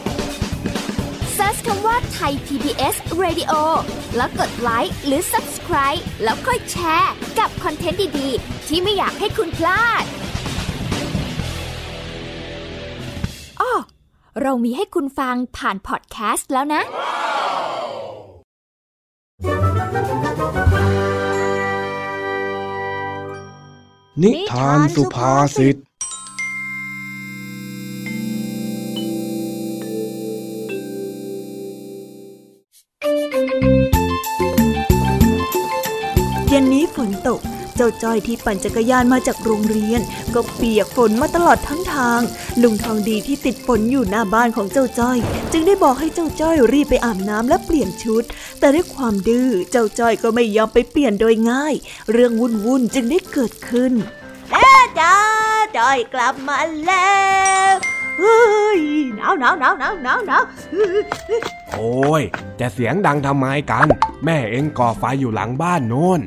[1.41, 3.53] เซิร์ชคำว่าไทย PBS Radio
[4.15, 10.03] แล้วกดไลค์หรือ Subscribe แล้วค่อยแชร์ กับคอนเทนต์ดี ๆ ที่ไม่อยากให้คุณพลาด
[13.61, 13.73] อ้อ
[14.41, 16.81] เรามีให้คุณฟังผ่านพอดแคสต์แล้วนะ
[24.23, 25.75] นิทานสุภาษิต
[37.91, 40.01] จ้าจ้อยที่ปั่นจักรยานมาจากโรงเรียน
[40.33, 42.21] ก็เปียกฝนมาตลอดทั้งทาง
[42.61, 45.17] ลุงทองดีที่ติดฝนอยู่หน้าบ้านของเจ้าจ้อย
[45.51, 48.23] จึงได้บอกให้เจ้าจ้อยรีบไปอาบน้ำและเปลี่ยนชุด
[48.59, 51.73] แต่ด้วยความดื้อเจ้าจ้อยก็ไม่ยอมไปเปลี่ยนโดยง่าย
[52.11, 53.93] เรื่องวุ่นวุ่นจึงได้เกิดขึ้น
[54.49, 54.69] แม่
[54.99, 55.15] จ้า
[55.77, 57.11] จ้อยกลับมาแล้
[57.71, 57.73] ว
[58.19, 58.41] เฮ้
[58.79, 58.81] ย
[59.15, 60.43] หนาวหนาวหนาวหนาวหนาวหนาว
[61.71, 62.23] โอ้ย
[62.59, 63.87] จะเสียงดังทำไมกัน
[64.25, 66.21] แม่เองก่อไฟอยู่หลังบ้านโน่น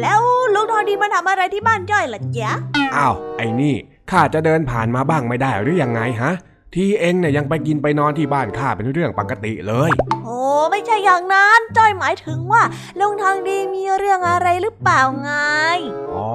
[0.00, 0.20] แล้ว
[0.54, 2.50] ลุงทองดีมาทำอะไรที่บ้านจ้อยล่ะจ๊ะ
[2.96, 3.74] อ้าวไอ้นี่
[4.10, 6.32] ข้าจะเดินผ่านมาบ้างไม่ได้หรือยังไงฮะ
[6.74, 9.90] ที่เองเนี่ยยังไปกินไปนอนที่บ้านข้าเป็นเรื่องปกติเลย
[10.24, 10.38] โอ้
[10.70, 12.62] ไม่ใช่อย่างนั้นจ้อยหมายถึงว่า
[12.98, 15.32] ลุงทองดีมีเรื่องอะไรหรือเปล่าไง
[16.14, 16.30] อ๋อ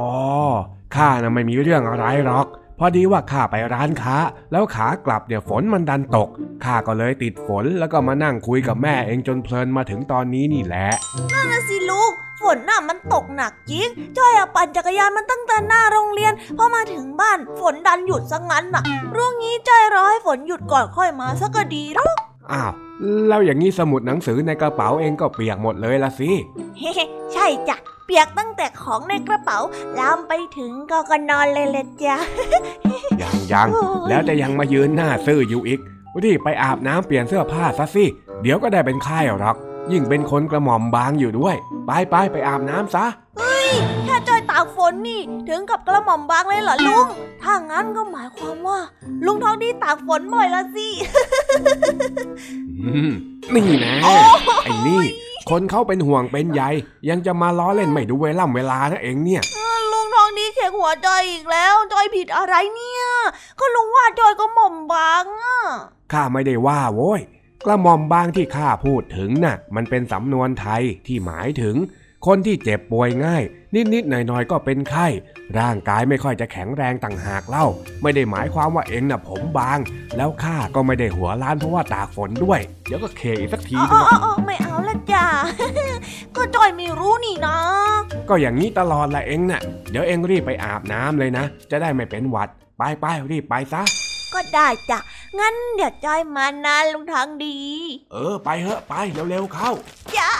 [0.95, 2.47] ข้าน่ะไม่มีเรื่องอะไรหรอก
[2.79, 4.17] พอดีว่าข้าไปร้านค้า
[4.51, 6.29] แล้วขากลับเนี่ยฝนมันดันตก
[6.63, 10.89] ข้าก็เลยติดฝนแล้วก็มานั่งคุยกับแม่เองจนเพลินมาถึงตอนนี้นี่แหละ
[11.33, 13.87] นั่นนะสิลูก ฝนน่ะมันตกหนักจริง
[14.17, 18.83] จ้อยอะปั่นจักรยานมันตั้งแต่หน้าโรงเรียนพอมาถึงบ้านฝนดันหยุดซะงั้นน่ะ
[19.13, 22.15] เรื่องนี้จ้อยรอให้ฝนหยุดก่อนค่อยมาซะก็ดีหรอก
[22.51, 22.71] อ้าว
[23.29, 26.29] แล้วอย่างนี้สมุดหนังสือในกระเป๋าเองก็เปียกหมดเลยละสิ
[26.79, 26.91] เฮ้
[27.33, 29.59] ใช่จ้ะเปียกตั้งแต่ของในกระเป๋า
[29.99, 32.17] ลามไปถึงก็ก็นอนเลยเลยจ้ะ
[33.21, 35.79] ยังยังโอ้ยแล้วจะยังมายืนหน้าซื่ออยู่อีก
[36.23, 38.05] รีบไปอาบน้ำเปลี่ยนเสื้อผ้าซะสิ
[38.41, 39.57] เดี๋ยวก็ได้เป็นไข้หรอก
[39.91, 41.55] ยิ่งเป็นคนกระหม่อมบางอยู่ด้วย
[41.87, 43.05] ไปไปไปอาบน้ำซะ
[44.05, 47.05] แค่จ้อยตากฝนนี่ ถึงกับกระหม่อมบางเลยเหรอลุง
[47.43, 48.79] ถ้างั้นก็หมายความว่า
[49.25, 50.87] ลุงทองดีตากฝนบ่อยละสิ
[52.81, 53.11] อืม
[53.53, 53.93] นี่นะ
[54.63, 55.03] ไอ้นี่
[55.49, 56.61] คนเขาเป็นห่วงเป็นใย
[57.09, 59.41] ยังจะมาล้อเล่นไม่ดูเวล่ำเวลานะเองเนี่ย
[59.91, 63.03] ลุงทองดีเขียงหัวจอยอีกแล้วจอยผิดอะไรเนี่ย
[63.59, 65.57] ก็ลุงว่าจอยก็หม่อมบางอะ
[66.11, 67.21] ข้าไม่ได้ว่าโว้ย
[67.65, 71.75] กระหม่อมบางที่ข้าพูดถึงน่ะ มันเป็นสำนวนไทยที่หมายถึง
[72.27, 73.43] คนที่เจ็บป่วยง่าย
[73.93, 75.07] นิดๆหน่อยๆก็เป็นไข้
[75.59, 77.65] ร่างกายไม่ค่อยจะแข็งแรงต่างหากเล่า
[78.01, 79.79] ไม่ได้หมายความว่าเองน่ะผมบาง
[80.17, 85.25] แล้วข้าก็ไม่ได้หัวล้านเพราะว่าตากฝนด้วย เดี๋ยวก็เคอีกสักทีอ๋นึงออ๋อไม่เอาละจ้ะ
[86.35, 87.57] ก็จอยไม่รู้นี่นะ
[88.29, 93.83] ก็อย่างนี้ตลอดละเองน่ะ เดี๋ยวเองรีบไปอาบน้ำเลยนะ จะได้ไม่เป็นหวัด ไปไปรีบไปซะ
[94.33, 94.99] ก็ได้จ้ะ
[95.39, 97.57] งั้นเดี๋ยวจอยมานะลุงทองดี
[98.11, 98.93] เออ ไปเถอะไป
[99.29, 99.71] เร็วๆเข้า
[100.15, 100.31] จ้ะ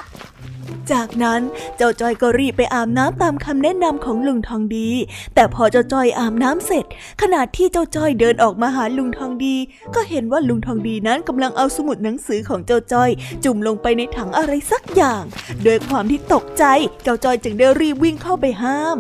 [0.92, 1.42] จากนั้น
[1.78, 4.90] เจ้าจอยก็รีบไปอาบน้ำตามคำแนะนำของลุงทองดี
[5.36, 6.86] แต่พอเจ้าจอยอาบน้ำเสร็จ
[7.22, 9.56] ขณะที่เจ้าจอยเดินออกมาหาลุงทองดี
[9.96, 13.10] ก็เห็นว่าลุงทองดีนั้นกำลังเอาสมุดหนังสือของเจ้าจอย
[13.44, 15.24] จุ่มลงไปในถังอะไรสักอย่าง
[15.64, 16.64] โดยความที่ตกใจ
[17.04, 18.98] เจ้าจอยจึงได้รีบวิ่งเข้าไปห้าม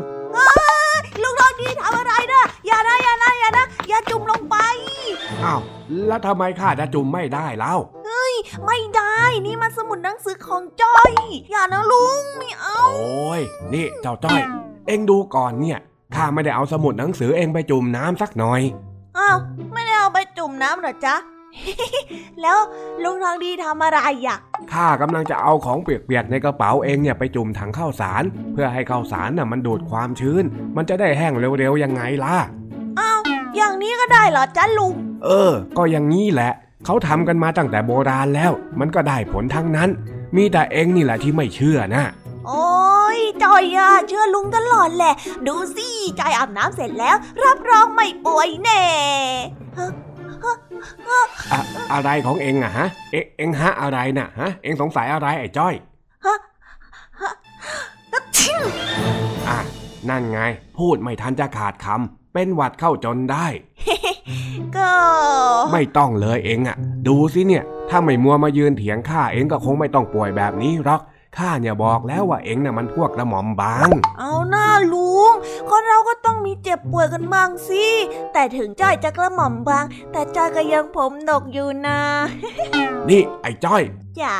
[1.23, 2.13] ลุงทองดีทำอะไร
[2.87, 4.55] นะอย่านะอย่านะอย่านะอย่าจุ่มลงไป
[5.43, 5.61] อ้าว
[6.07, 7.75] แล้วทำไมข้าจะจุ่มไม่ได้เล่า
[8.65, 11.11] ไม่ได้นี่มันสมุดหนังสือของจ้อย
[11.51, 13.41] อย่านะลุงไม่เอา โอ้ย
[13.73, 14.41] นี่เจ้าจ้อย
[14.87, 15.79] เอ็งดูก่อนเนี่ย
[16.15, 18.61] ข้าไม่ได้เอาสมุดหนังสือเอ็งไปจุ่มน้ำสักหน่อย
[19.17, 19.37] อ้าว
[19.73, 21.15] ไม่ได้เอาไปจุ่มน้ำเหรอจ๊ะ
[22.41, 22.57] แล้ว
[23.03, 24.37] ลุงทองดีทำอะไรอะ
[24.73, 28.23] ข้ากำลังจะเอาของเปียกๆในกระเป๋าเองเนี่ยไปจุ่มถังข้าวสาร
[28.53, 30.43] เพื่อให้ข้าวสารน่ะมันดูดความชื้น
[30.75, 32.37] มันจะได้แห้งเร็วๆยังไงล่ะ
[33.49, 34.93] อ้าวอย่างนี้ก็ได้เหรอจ๊ะลุง
[35.25, 36.51] เออ ก็อย่างนี้แหละ
[36.85, 39.89] เขาทำกันมาตั้งแต่โบราณแล้ว มันก็ได้ผลทั้งนั้น
[40.35, 42.03] มีแต่เองนี่แหละที่ไม่เชื่อนะ
[42.47, 42.67] โอ้
[43.17, 45.13] ยจอยอะเชื่อลุงตลอดแหละ
[45.47, 45.87] ดูสิ
[46.19, 48.83] จอยอาบน้ำเสร็จแล้ว รับรองไม่ป่วยแน่
[51.51, 51.61] อะ
[51.93, 55.73] อะไรของเองอะฮะ เอเองฮะอะไรน่ะฮะ เองสงสัยอะไรไอ้จ้อย
[59.47, 59.59] อะ
[60.09, 60.39] นั่นไง
[60.77, 63.47] พูดไม่ทันจะขาดคำ เป็นหวัดเข้าจนได้
[64.77, 64.91] ก็
[65.73, 66.77] ไม่ต้องเลยเองอะ
[67.07, 71.01] ดูสิเนี่ย ถ้าไม่มัวมายืนเถียงข้าเองก็คงไม่ต้องป่วยแบบนี้หรอก
[71.37, 75.33] ข้าเนี่ยบอกแล้วว่าเองน่ะมันพวกกระหม่อมบาง เอาหน้าลุง
[75.69, 77.85] คนเราก็ต้องมีเจ็บป่วยกันบ้างสิ
[78.33, 81.99] แต่ถึงจอยจะกระหม่อมบาง แต่จอยก็ยังผมดกอยู่นะ
[83.09, 83.83] นี่ไอ้จ้อย
[84.21, 84.35] จ๋า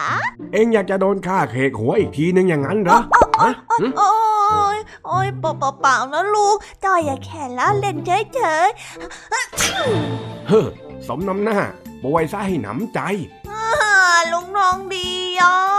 [0.54, 3.00] เองอยากจะโดนข้าเคกหัวอีกทีนึงอย่างนั้นเหรอ
[3.42, 4.14] ฮะหึโอ้
[4.76, 8.70] ยโอ้ยเปล่าเปล่าเปล่านะลุงจอยอย่าแค่ล้าเล่นเฉยเฉย
[10.48, 10.68] เฮ้อ
[11.08, 11.60] สมน้ำหน้า
[12.04, 13.66] ป่วยซะให้หนำใจๆอ่า
[14.32, 15.08] ลุงน้องดี
[15.40, 15.79] อะ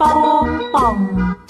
[0.00, 1.49] 蹦蹦。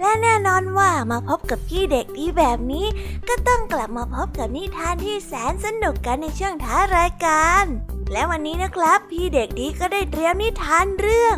[0.00, 2.86] และแน่นอนว่ามาพบกับพี่เด็กดีแบบนี้
[3.28, 7.64] ก็ต้องกลับมาพบกับนิทานที่แสนสนุกกันในช่วงท้ายรายการ
[8.12, 11.36] และวันนี้นะครับ พี่เด็กดีก็ได้เตรียมนิทานเรื่อง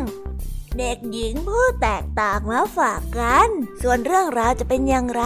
[0.79, 3.49] เด็กหญิงผู้แตกต่างมาฝากกัน
[3.81, 5.23] ส่วนเรื่องราวจะเป็นอย่างไร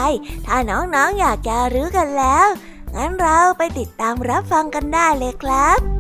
[0.48, 2.48] ถ้าน้องๆออยากจะรู้กันแล้ว
[2.96, 5.95] งั้นเราไปติดตามรับฟังกันได้เลยครับ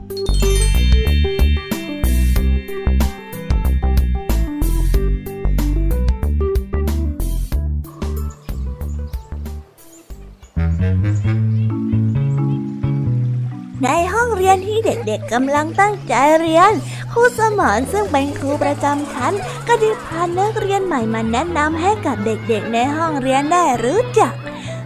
[13.85, 16.71] ในห้องเรียนที่เด็กๆกำลังตั้งใจเรียน
[17.11, 19.33] ครูสมรซึ่งเป็นครูประจำชั้น
[19.67, 24.33] ก็ได้พานักเรียนใหม่มาแนะนำให้กับเด็กๆในห้องเรียนได้รู้จัก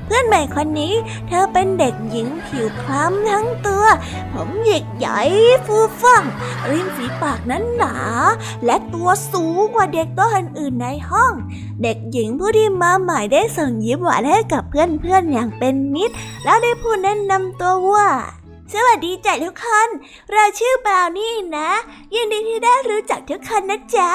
[0.06, 0.94] เพื่อนใหม่คนนี้
[1.28, 3.86] เธอเป็นเด็กหญิงผิวคล้ำทั้งตัว
[4.34, 5.20] ผมหยิกใหญ่
[5.66, 6.24] ฟูฟ่อง
[6.70, 7.96] ริมฝีปากนั้นหนา
[8.66, 11.34] และตัวสูงกว่าเด็กตัวอื่นในห้อง
[11.84, 18.10] เด็กหญิงผู้ที่มาใหม่ได้ส่งยิ้มหวานให้กับเพื่อนๆอย่างเป็นมิตร แล้วได้พูดแนะนำตัวว่า
[18.74, 19.90] สวัสดีจ้ะทุกคน
[20.34, 21.70] เราชื่อบราวนี่นะ
[22.14, 24.12] ยินดีที่ได้รู้จักทุกคนนะจ๊ะ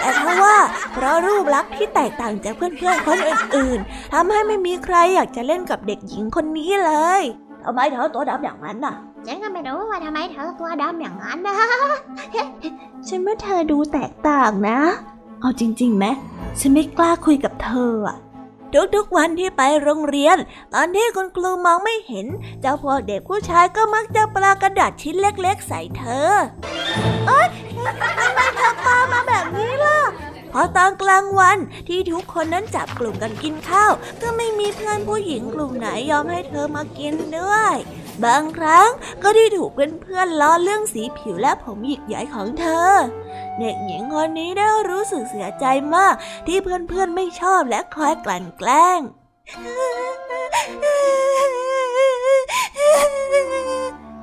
[0.00, 0.56] แต่ถ้าว่า
[0.92, 7.22] เพราะรูปลักษณ์ที่แตกต่างจากเพื่อนๆคนอื่นๆทำให้ไม่มีใครอยากจะเล่นกับเด็กหญิงคนนี้เลย
[7.64, 8.94] ทำไมเธอตัวดำอย่างนั้นน่ะ
[9.26, 11.58] ฉันก็ไม่รู้ว่าทำไมเธอตัวดำอย่างนั้นนะ
[13.08, 14.78] ฉันว่าเธอดูแตกต่างนะ
[15.40, 16.06] เอาจริงๆไหม
[16.60, 18.18] ฉันไม่กล้าคุยกับเธออะ
[18.94, 20.36] ทุกๆวันที่ไปโรงเรียน
[20.74, 22.26] ตอนที่คุณครูมองไม่เห็น
[22.60, 26.30] เจ้าพวกเด็กผู้ชายก็มักจะปลากระดาษชิ้นเล็กๆ ใส่เธอ
[27.26, 27.48] เอ้ย
[28.20, 29.98] ทำไมเธอปามาแบบนี้ล่ะ
[30.52, 31.58] พอตอนกลางวัน
[31.88, 33.92] ที่ทุกคนนั้นจับกลุ่มกันกินข้าว
[34.22, 37.74] ก็ไม่มีเพื่อนผู้หญิงกลุ่มไหนยอมให้เธอมากินด้วย
[38.24, 38.88] บางครั้ง
[39.22, 42.90] ก็ได้ถูกเพื่อนๆล้อเรื่องสีผิวและผมหยิกใหญ่ของเธอ
[43.58, 45.64] เด็กหญิงคนนี้ได้รู้สึกเสียใจ
[45.94, 46.14] มาก
[46.46, 49.00] ที่เพื่อนๆไม่ชอบและคอยกลั่นแกล้ง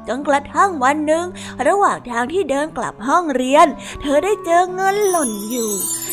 [0.07, 1.25] จนกระทั่งวันหนึ่ง
[1.67, 3.67] ระหว่างทางที่เดินกลับห้องเรียน
[4.01, 5.71] เธอได้เจอเงินหล่นอยู่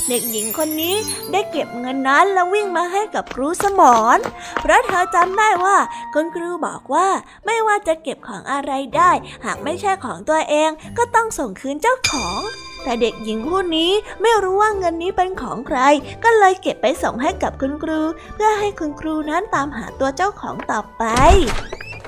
[0.09, 0.97] เด็กหญิงคนนี้
[1.33, 3.81] ได้เก็บเงินนั้นแล้ววิ่งมาให้กับครูสม
[4.17, 4.19] ร
[4.61, 5.77] เพราะเธอจำได้ว่า
[6.15, 7.09] คุณครูบอกว่า
[7.47, 9.11] ไม่ว่าจะเก็บของอะไรได้
[9.45, 12.41] หากไม่ใช่ของตัวเองก็ต้องส่งคืนเจ้าของ
[12.83, 13.93] แต่เด็กหญิงผู้นี้
[14.23, 15.79] ไม่รู้ว่าเงินนี้เป็นของใคร
[16.25, 18.01] ก็เลยเก็บไปส่งให้กับคุณครู
[18.35, 21.05] เพื่อให้คุณครูนั้นตามหาตัวเจ้าของต่อไป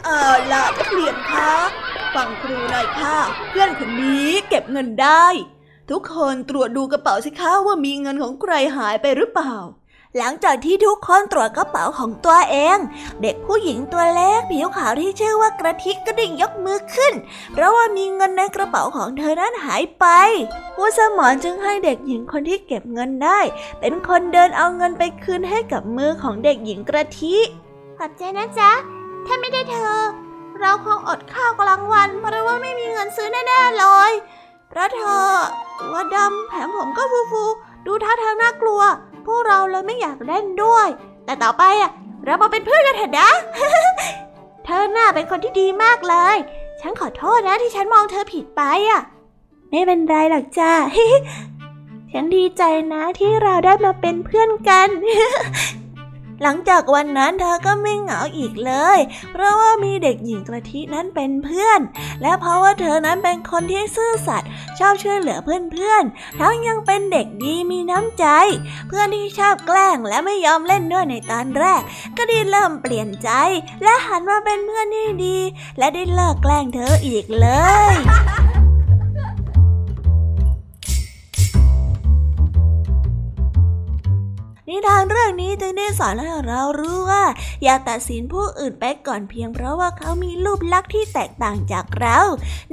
[0.04, 0.22] เอา
[0.52, 1.52] ล่ะนักเรียนคะ
[2.14, 3.18] ฟังครูหน่อยค่ะ
[3.50, 5.26] เพื่อนคนนี้เก็บเงินได้
[5.90, 9.54] ทุกคนตรวจดูกระเป๋าสิคะว่ามีเงินของใครหายไปหรือเปล่า
[10.16, 12.78] หลังจากที่ทุกคนตรวจกระเป๋าของตัวเอง
[13.22, 17.14] เด็กผู้หญิงตัวเล็กผิวขาวที่ชื่อว่ากระทิกก็ได้ยกมือขึ้น
[17.52, 20.06] เพราะว่ามีเงินในกระเป๋าของเธอนั้นหายไป
[20.76, 23.40] ผู้สมรจึงให้เด็กหญิงคนที่เก็บเงินได้
[23.80, 27.36] เป็นคนเดินเอาเงินไปคืนให้กับมือของเด็กหญิงกระทิ
[27.98, 28.72] ขอบใจนะจ๊ะ
[29.26, 30.00] ถ้าไม่ได้เธอ
[30.60, 34.12] เราคงอดข้าวกลางวันเพราะว่าไม่มีเงินซื้อแน่ๆเลย
[34.76, 35.26] เพระเธอ
[35.80, 38.82] ตัวดำแถมผมก็ฟูๆดูท่าทางน่ากลัว
[39.26, 40.88] พวกเราเลยไม่อยากเล่นด้วย
[41.24, 41.90] แต่ต่อไปอะ
[42.24, 43.28] เรามาเป็นเพื่อนกันเถอะนะ
[44.64, 46.36] เธอน่าเป็นคนที่ดีมากเลย
[46.80, 49.00] ฉันขอโทษนะที่ฉันมองเธอผิดไปอะ
[49.70, 50.72] ไม่เป็นไรหรอกจ้า
[52.12, 52.62] ฉันดีใจ
[52.92, 54.88] นะที่เราได้มาเป็นเพื่อนกัน
[56.42, 58.98] หลังจากวันนั้นเธอก็ไม่เหงาอีกเลย
[59.32, 61.80] เพราะว่ามีเด็กหญิงกระทินั้นเป็นเพื่อน
[62.22, 68.26] และเพราะว่าเธอนั้นเป็นคนที่ซื่อสัตย์ชอบช่วยเหลือเพื่อนๆ ทั้งยังเป็นเด็กดีมีน้ำใจ
[68.88, 71.82] เพื่อนที่ชอบแกล้งและไม่ยอมเล่นด้วยในตอนแรก
[72.16, 73.30] ก็ได้เริ่มเปลี่ยนใจ
[73.82, 75.38] และหันมาเป็นเพื่อนที่ดี
[75.78, 77.48] และได้เลิกแกล้งเธออีกเล
[77.92, 77.94] ย
[84.76, 87.24] นิทานเรื่องนี้จึงได้สอนให้เรารู้ว่า
[87.62, 92.18] อย่าตัดสินผู้อื่นไปก่อนเพียงเพราะว่าเขามีรูปลักษณ์ที่แตกต่างจากเรา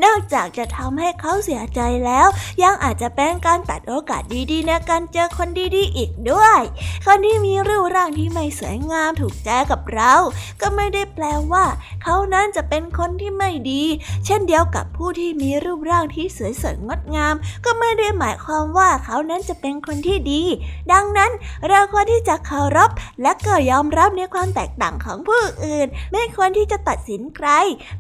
[0.04, 2.28] นอกจากจะทำให้เขาเสียใจแล้ว
[2.64, 6.60] ยังอาจจะเป็นการตัดโอกาสดีๆในการเจอคนดีๆ อีกด้วย
[7.06, 10.14] คนที่มีรูปร่างที่ไม่สวยงามถูกใจกับเรา
[10.62, 11.66] ก็ไม่ได้แปลว่า
[12.04, 13.84] เขานั้นจะเป็นคนที่ไม่ดี
[14.26, 17.36] เช่นเดียวกับผู้ที่มีรูปร่างที่สวยสดงดงาม
[17.66, 20.44] ก็ไม่ได้หมายความว่าเขานั้นจะเป็นคนที่ดี
[20.92, 21.32] ดังนั้น
[21.70, 22.92] เราควรที่จะเคารพ
[23.22, 27.50] และก็ยอมรับในความแตกต่างของผู้อื่น ไม่ควรที่จะตัดสินใคร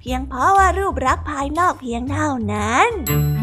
[0.01, 3.42] เพียงเพราะว่ารูปลักษณ์ภายนอกเพียงเท่านั้น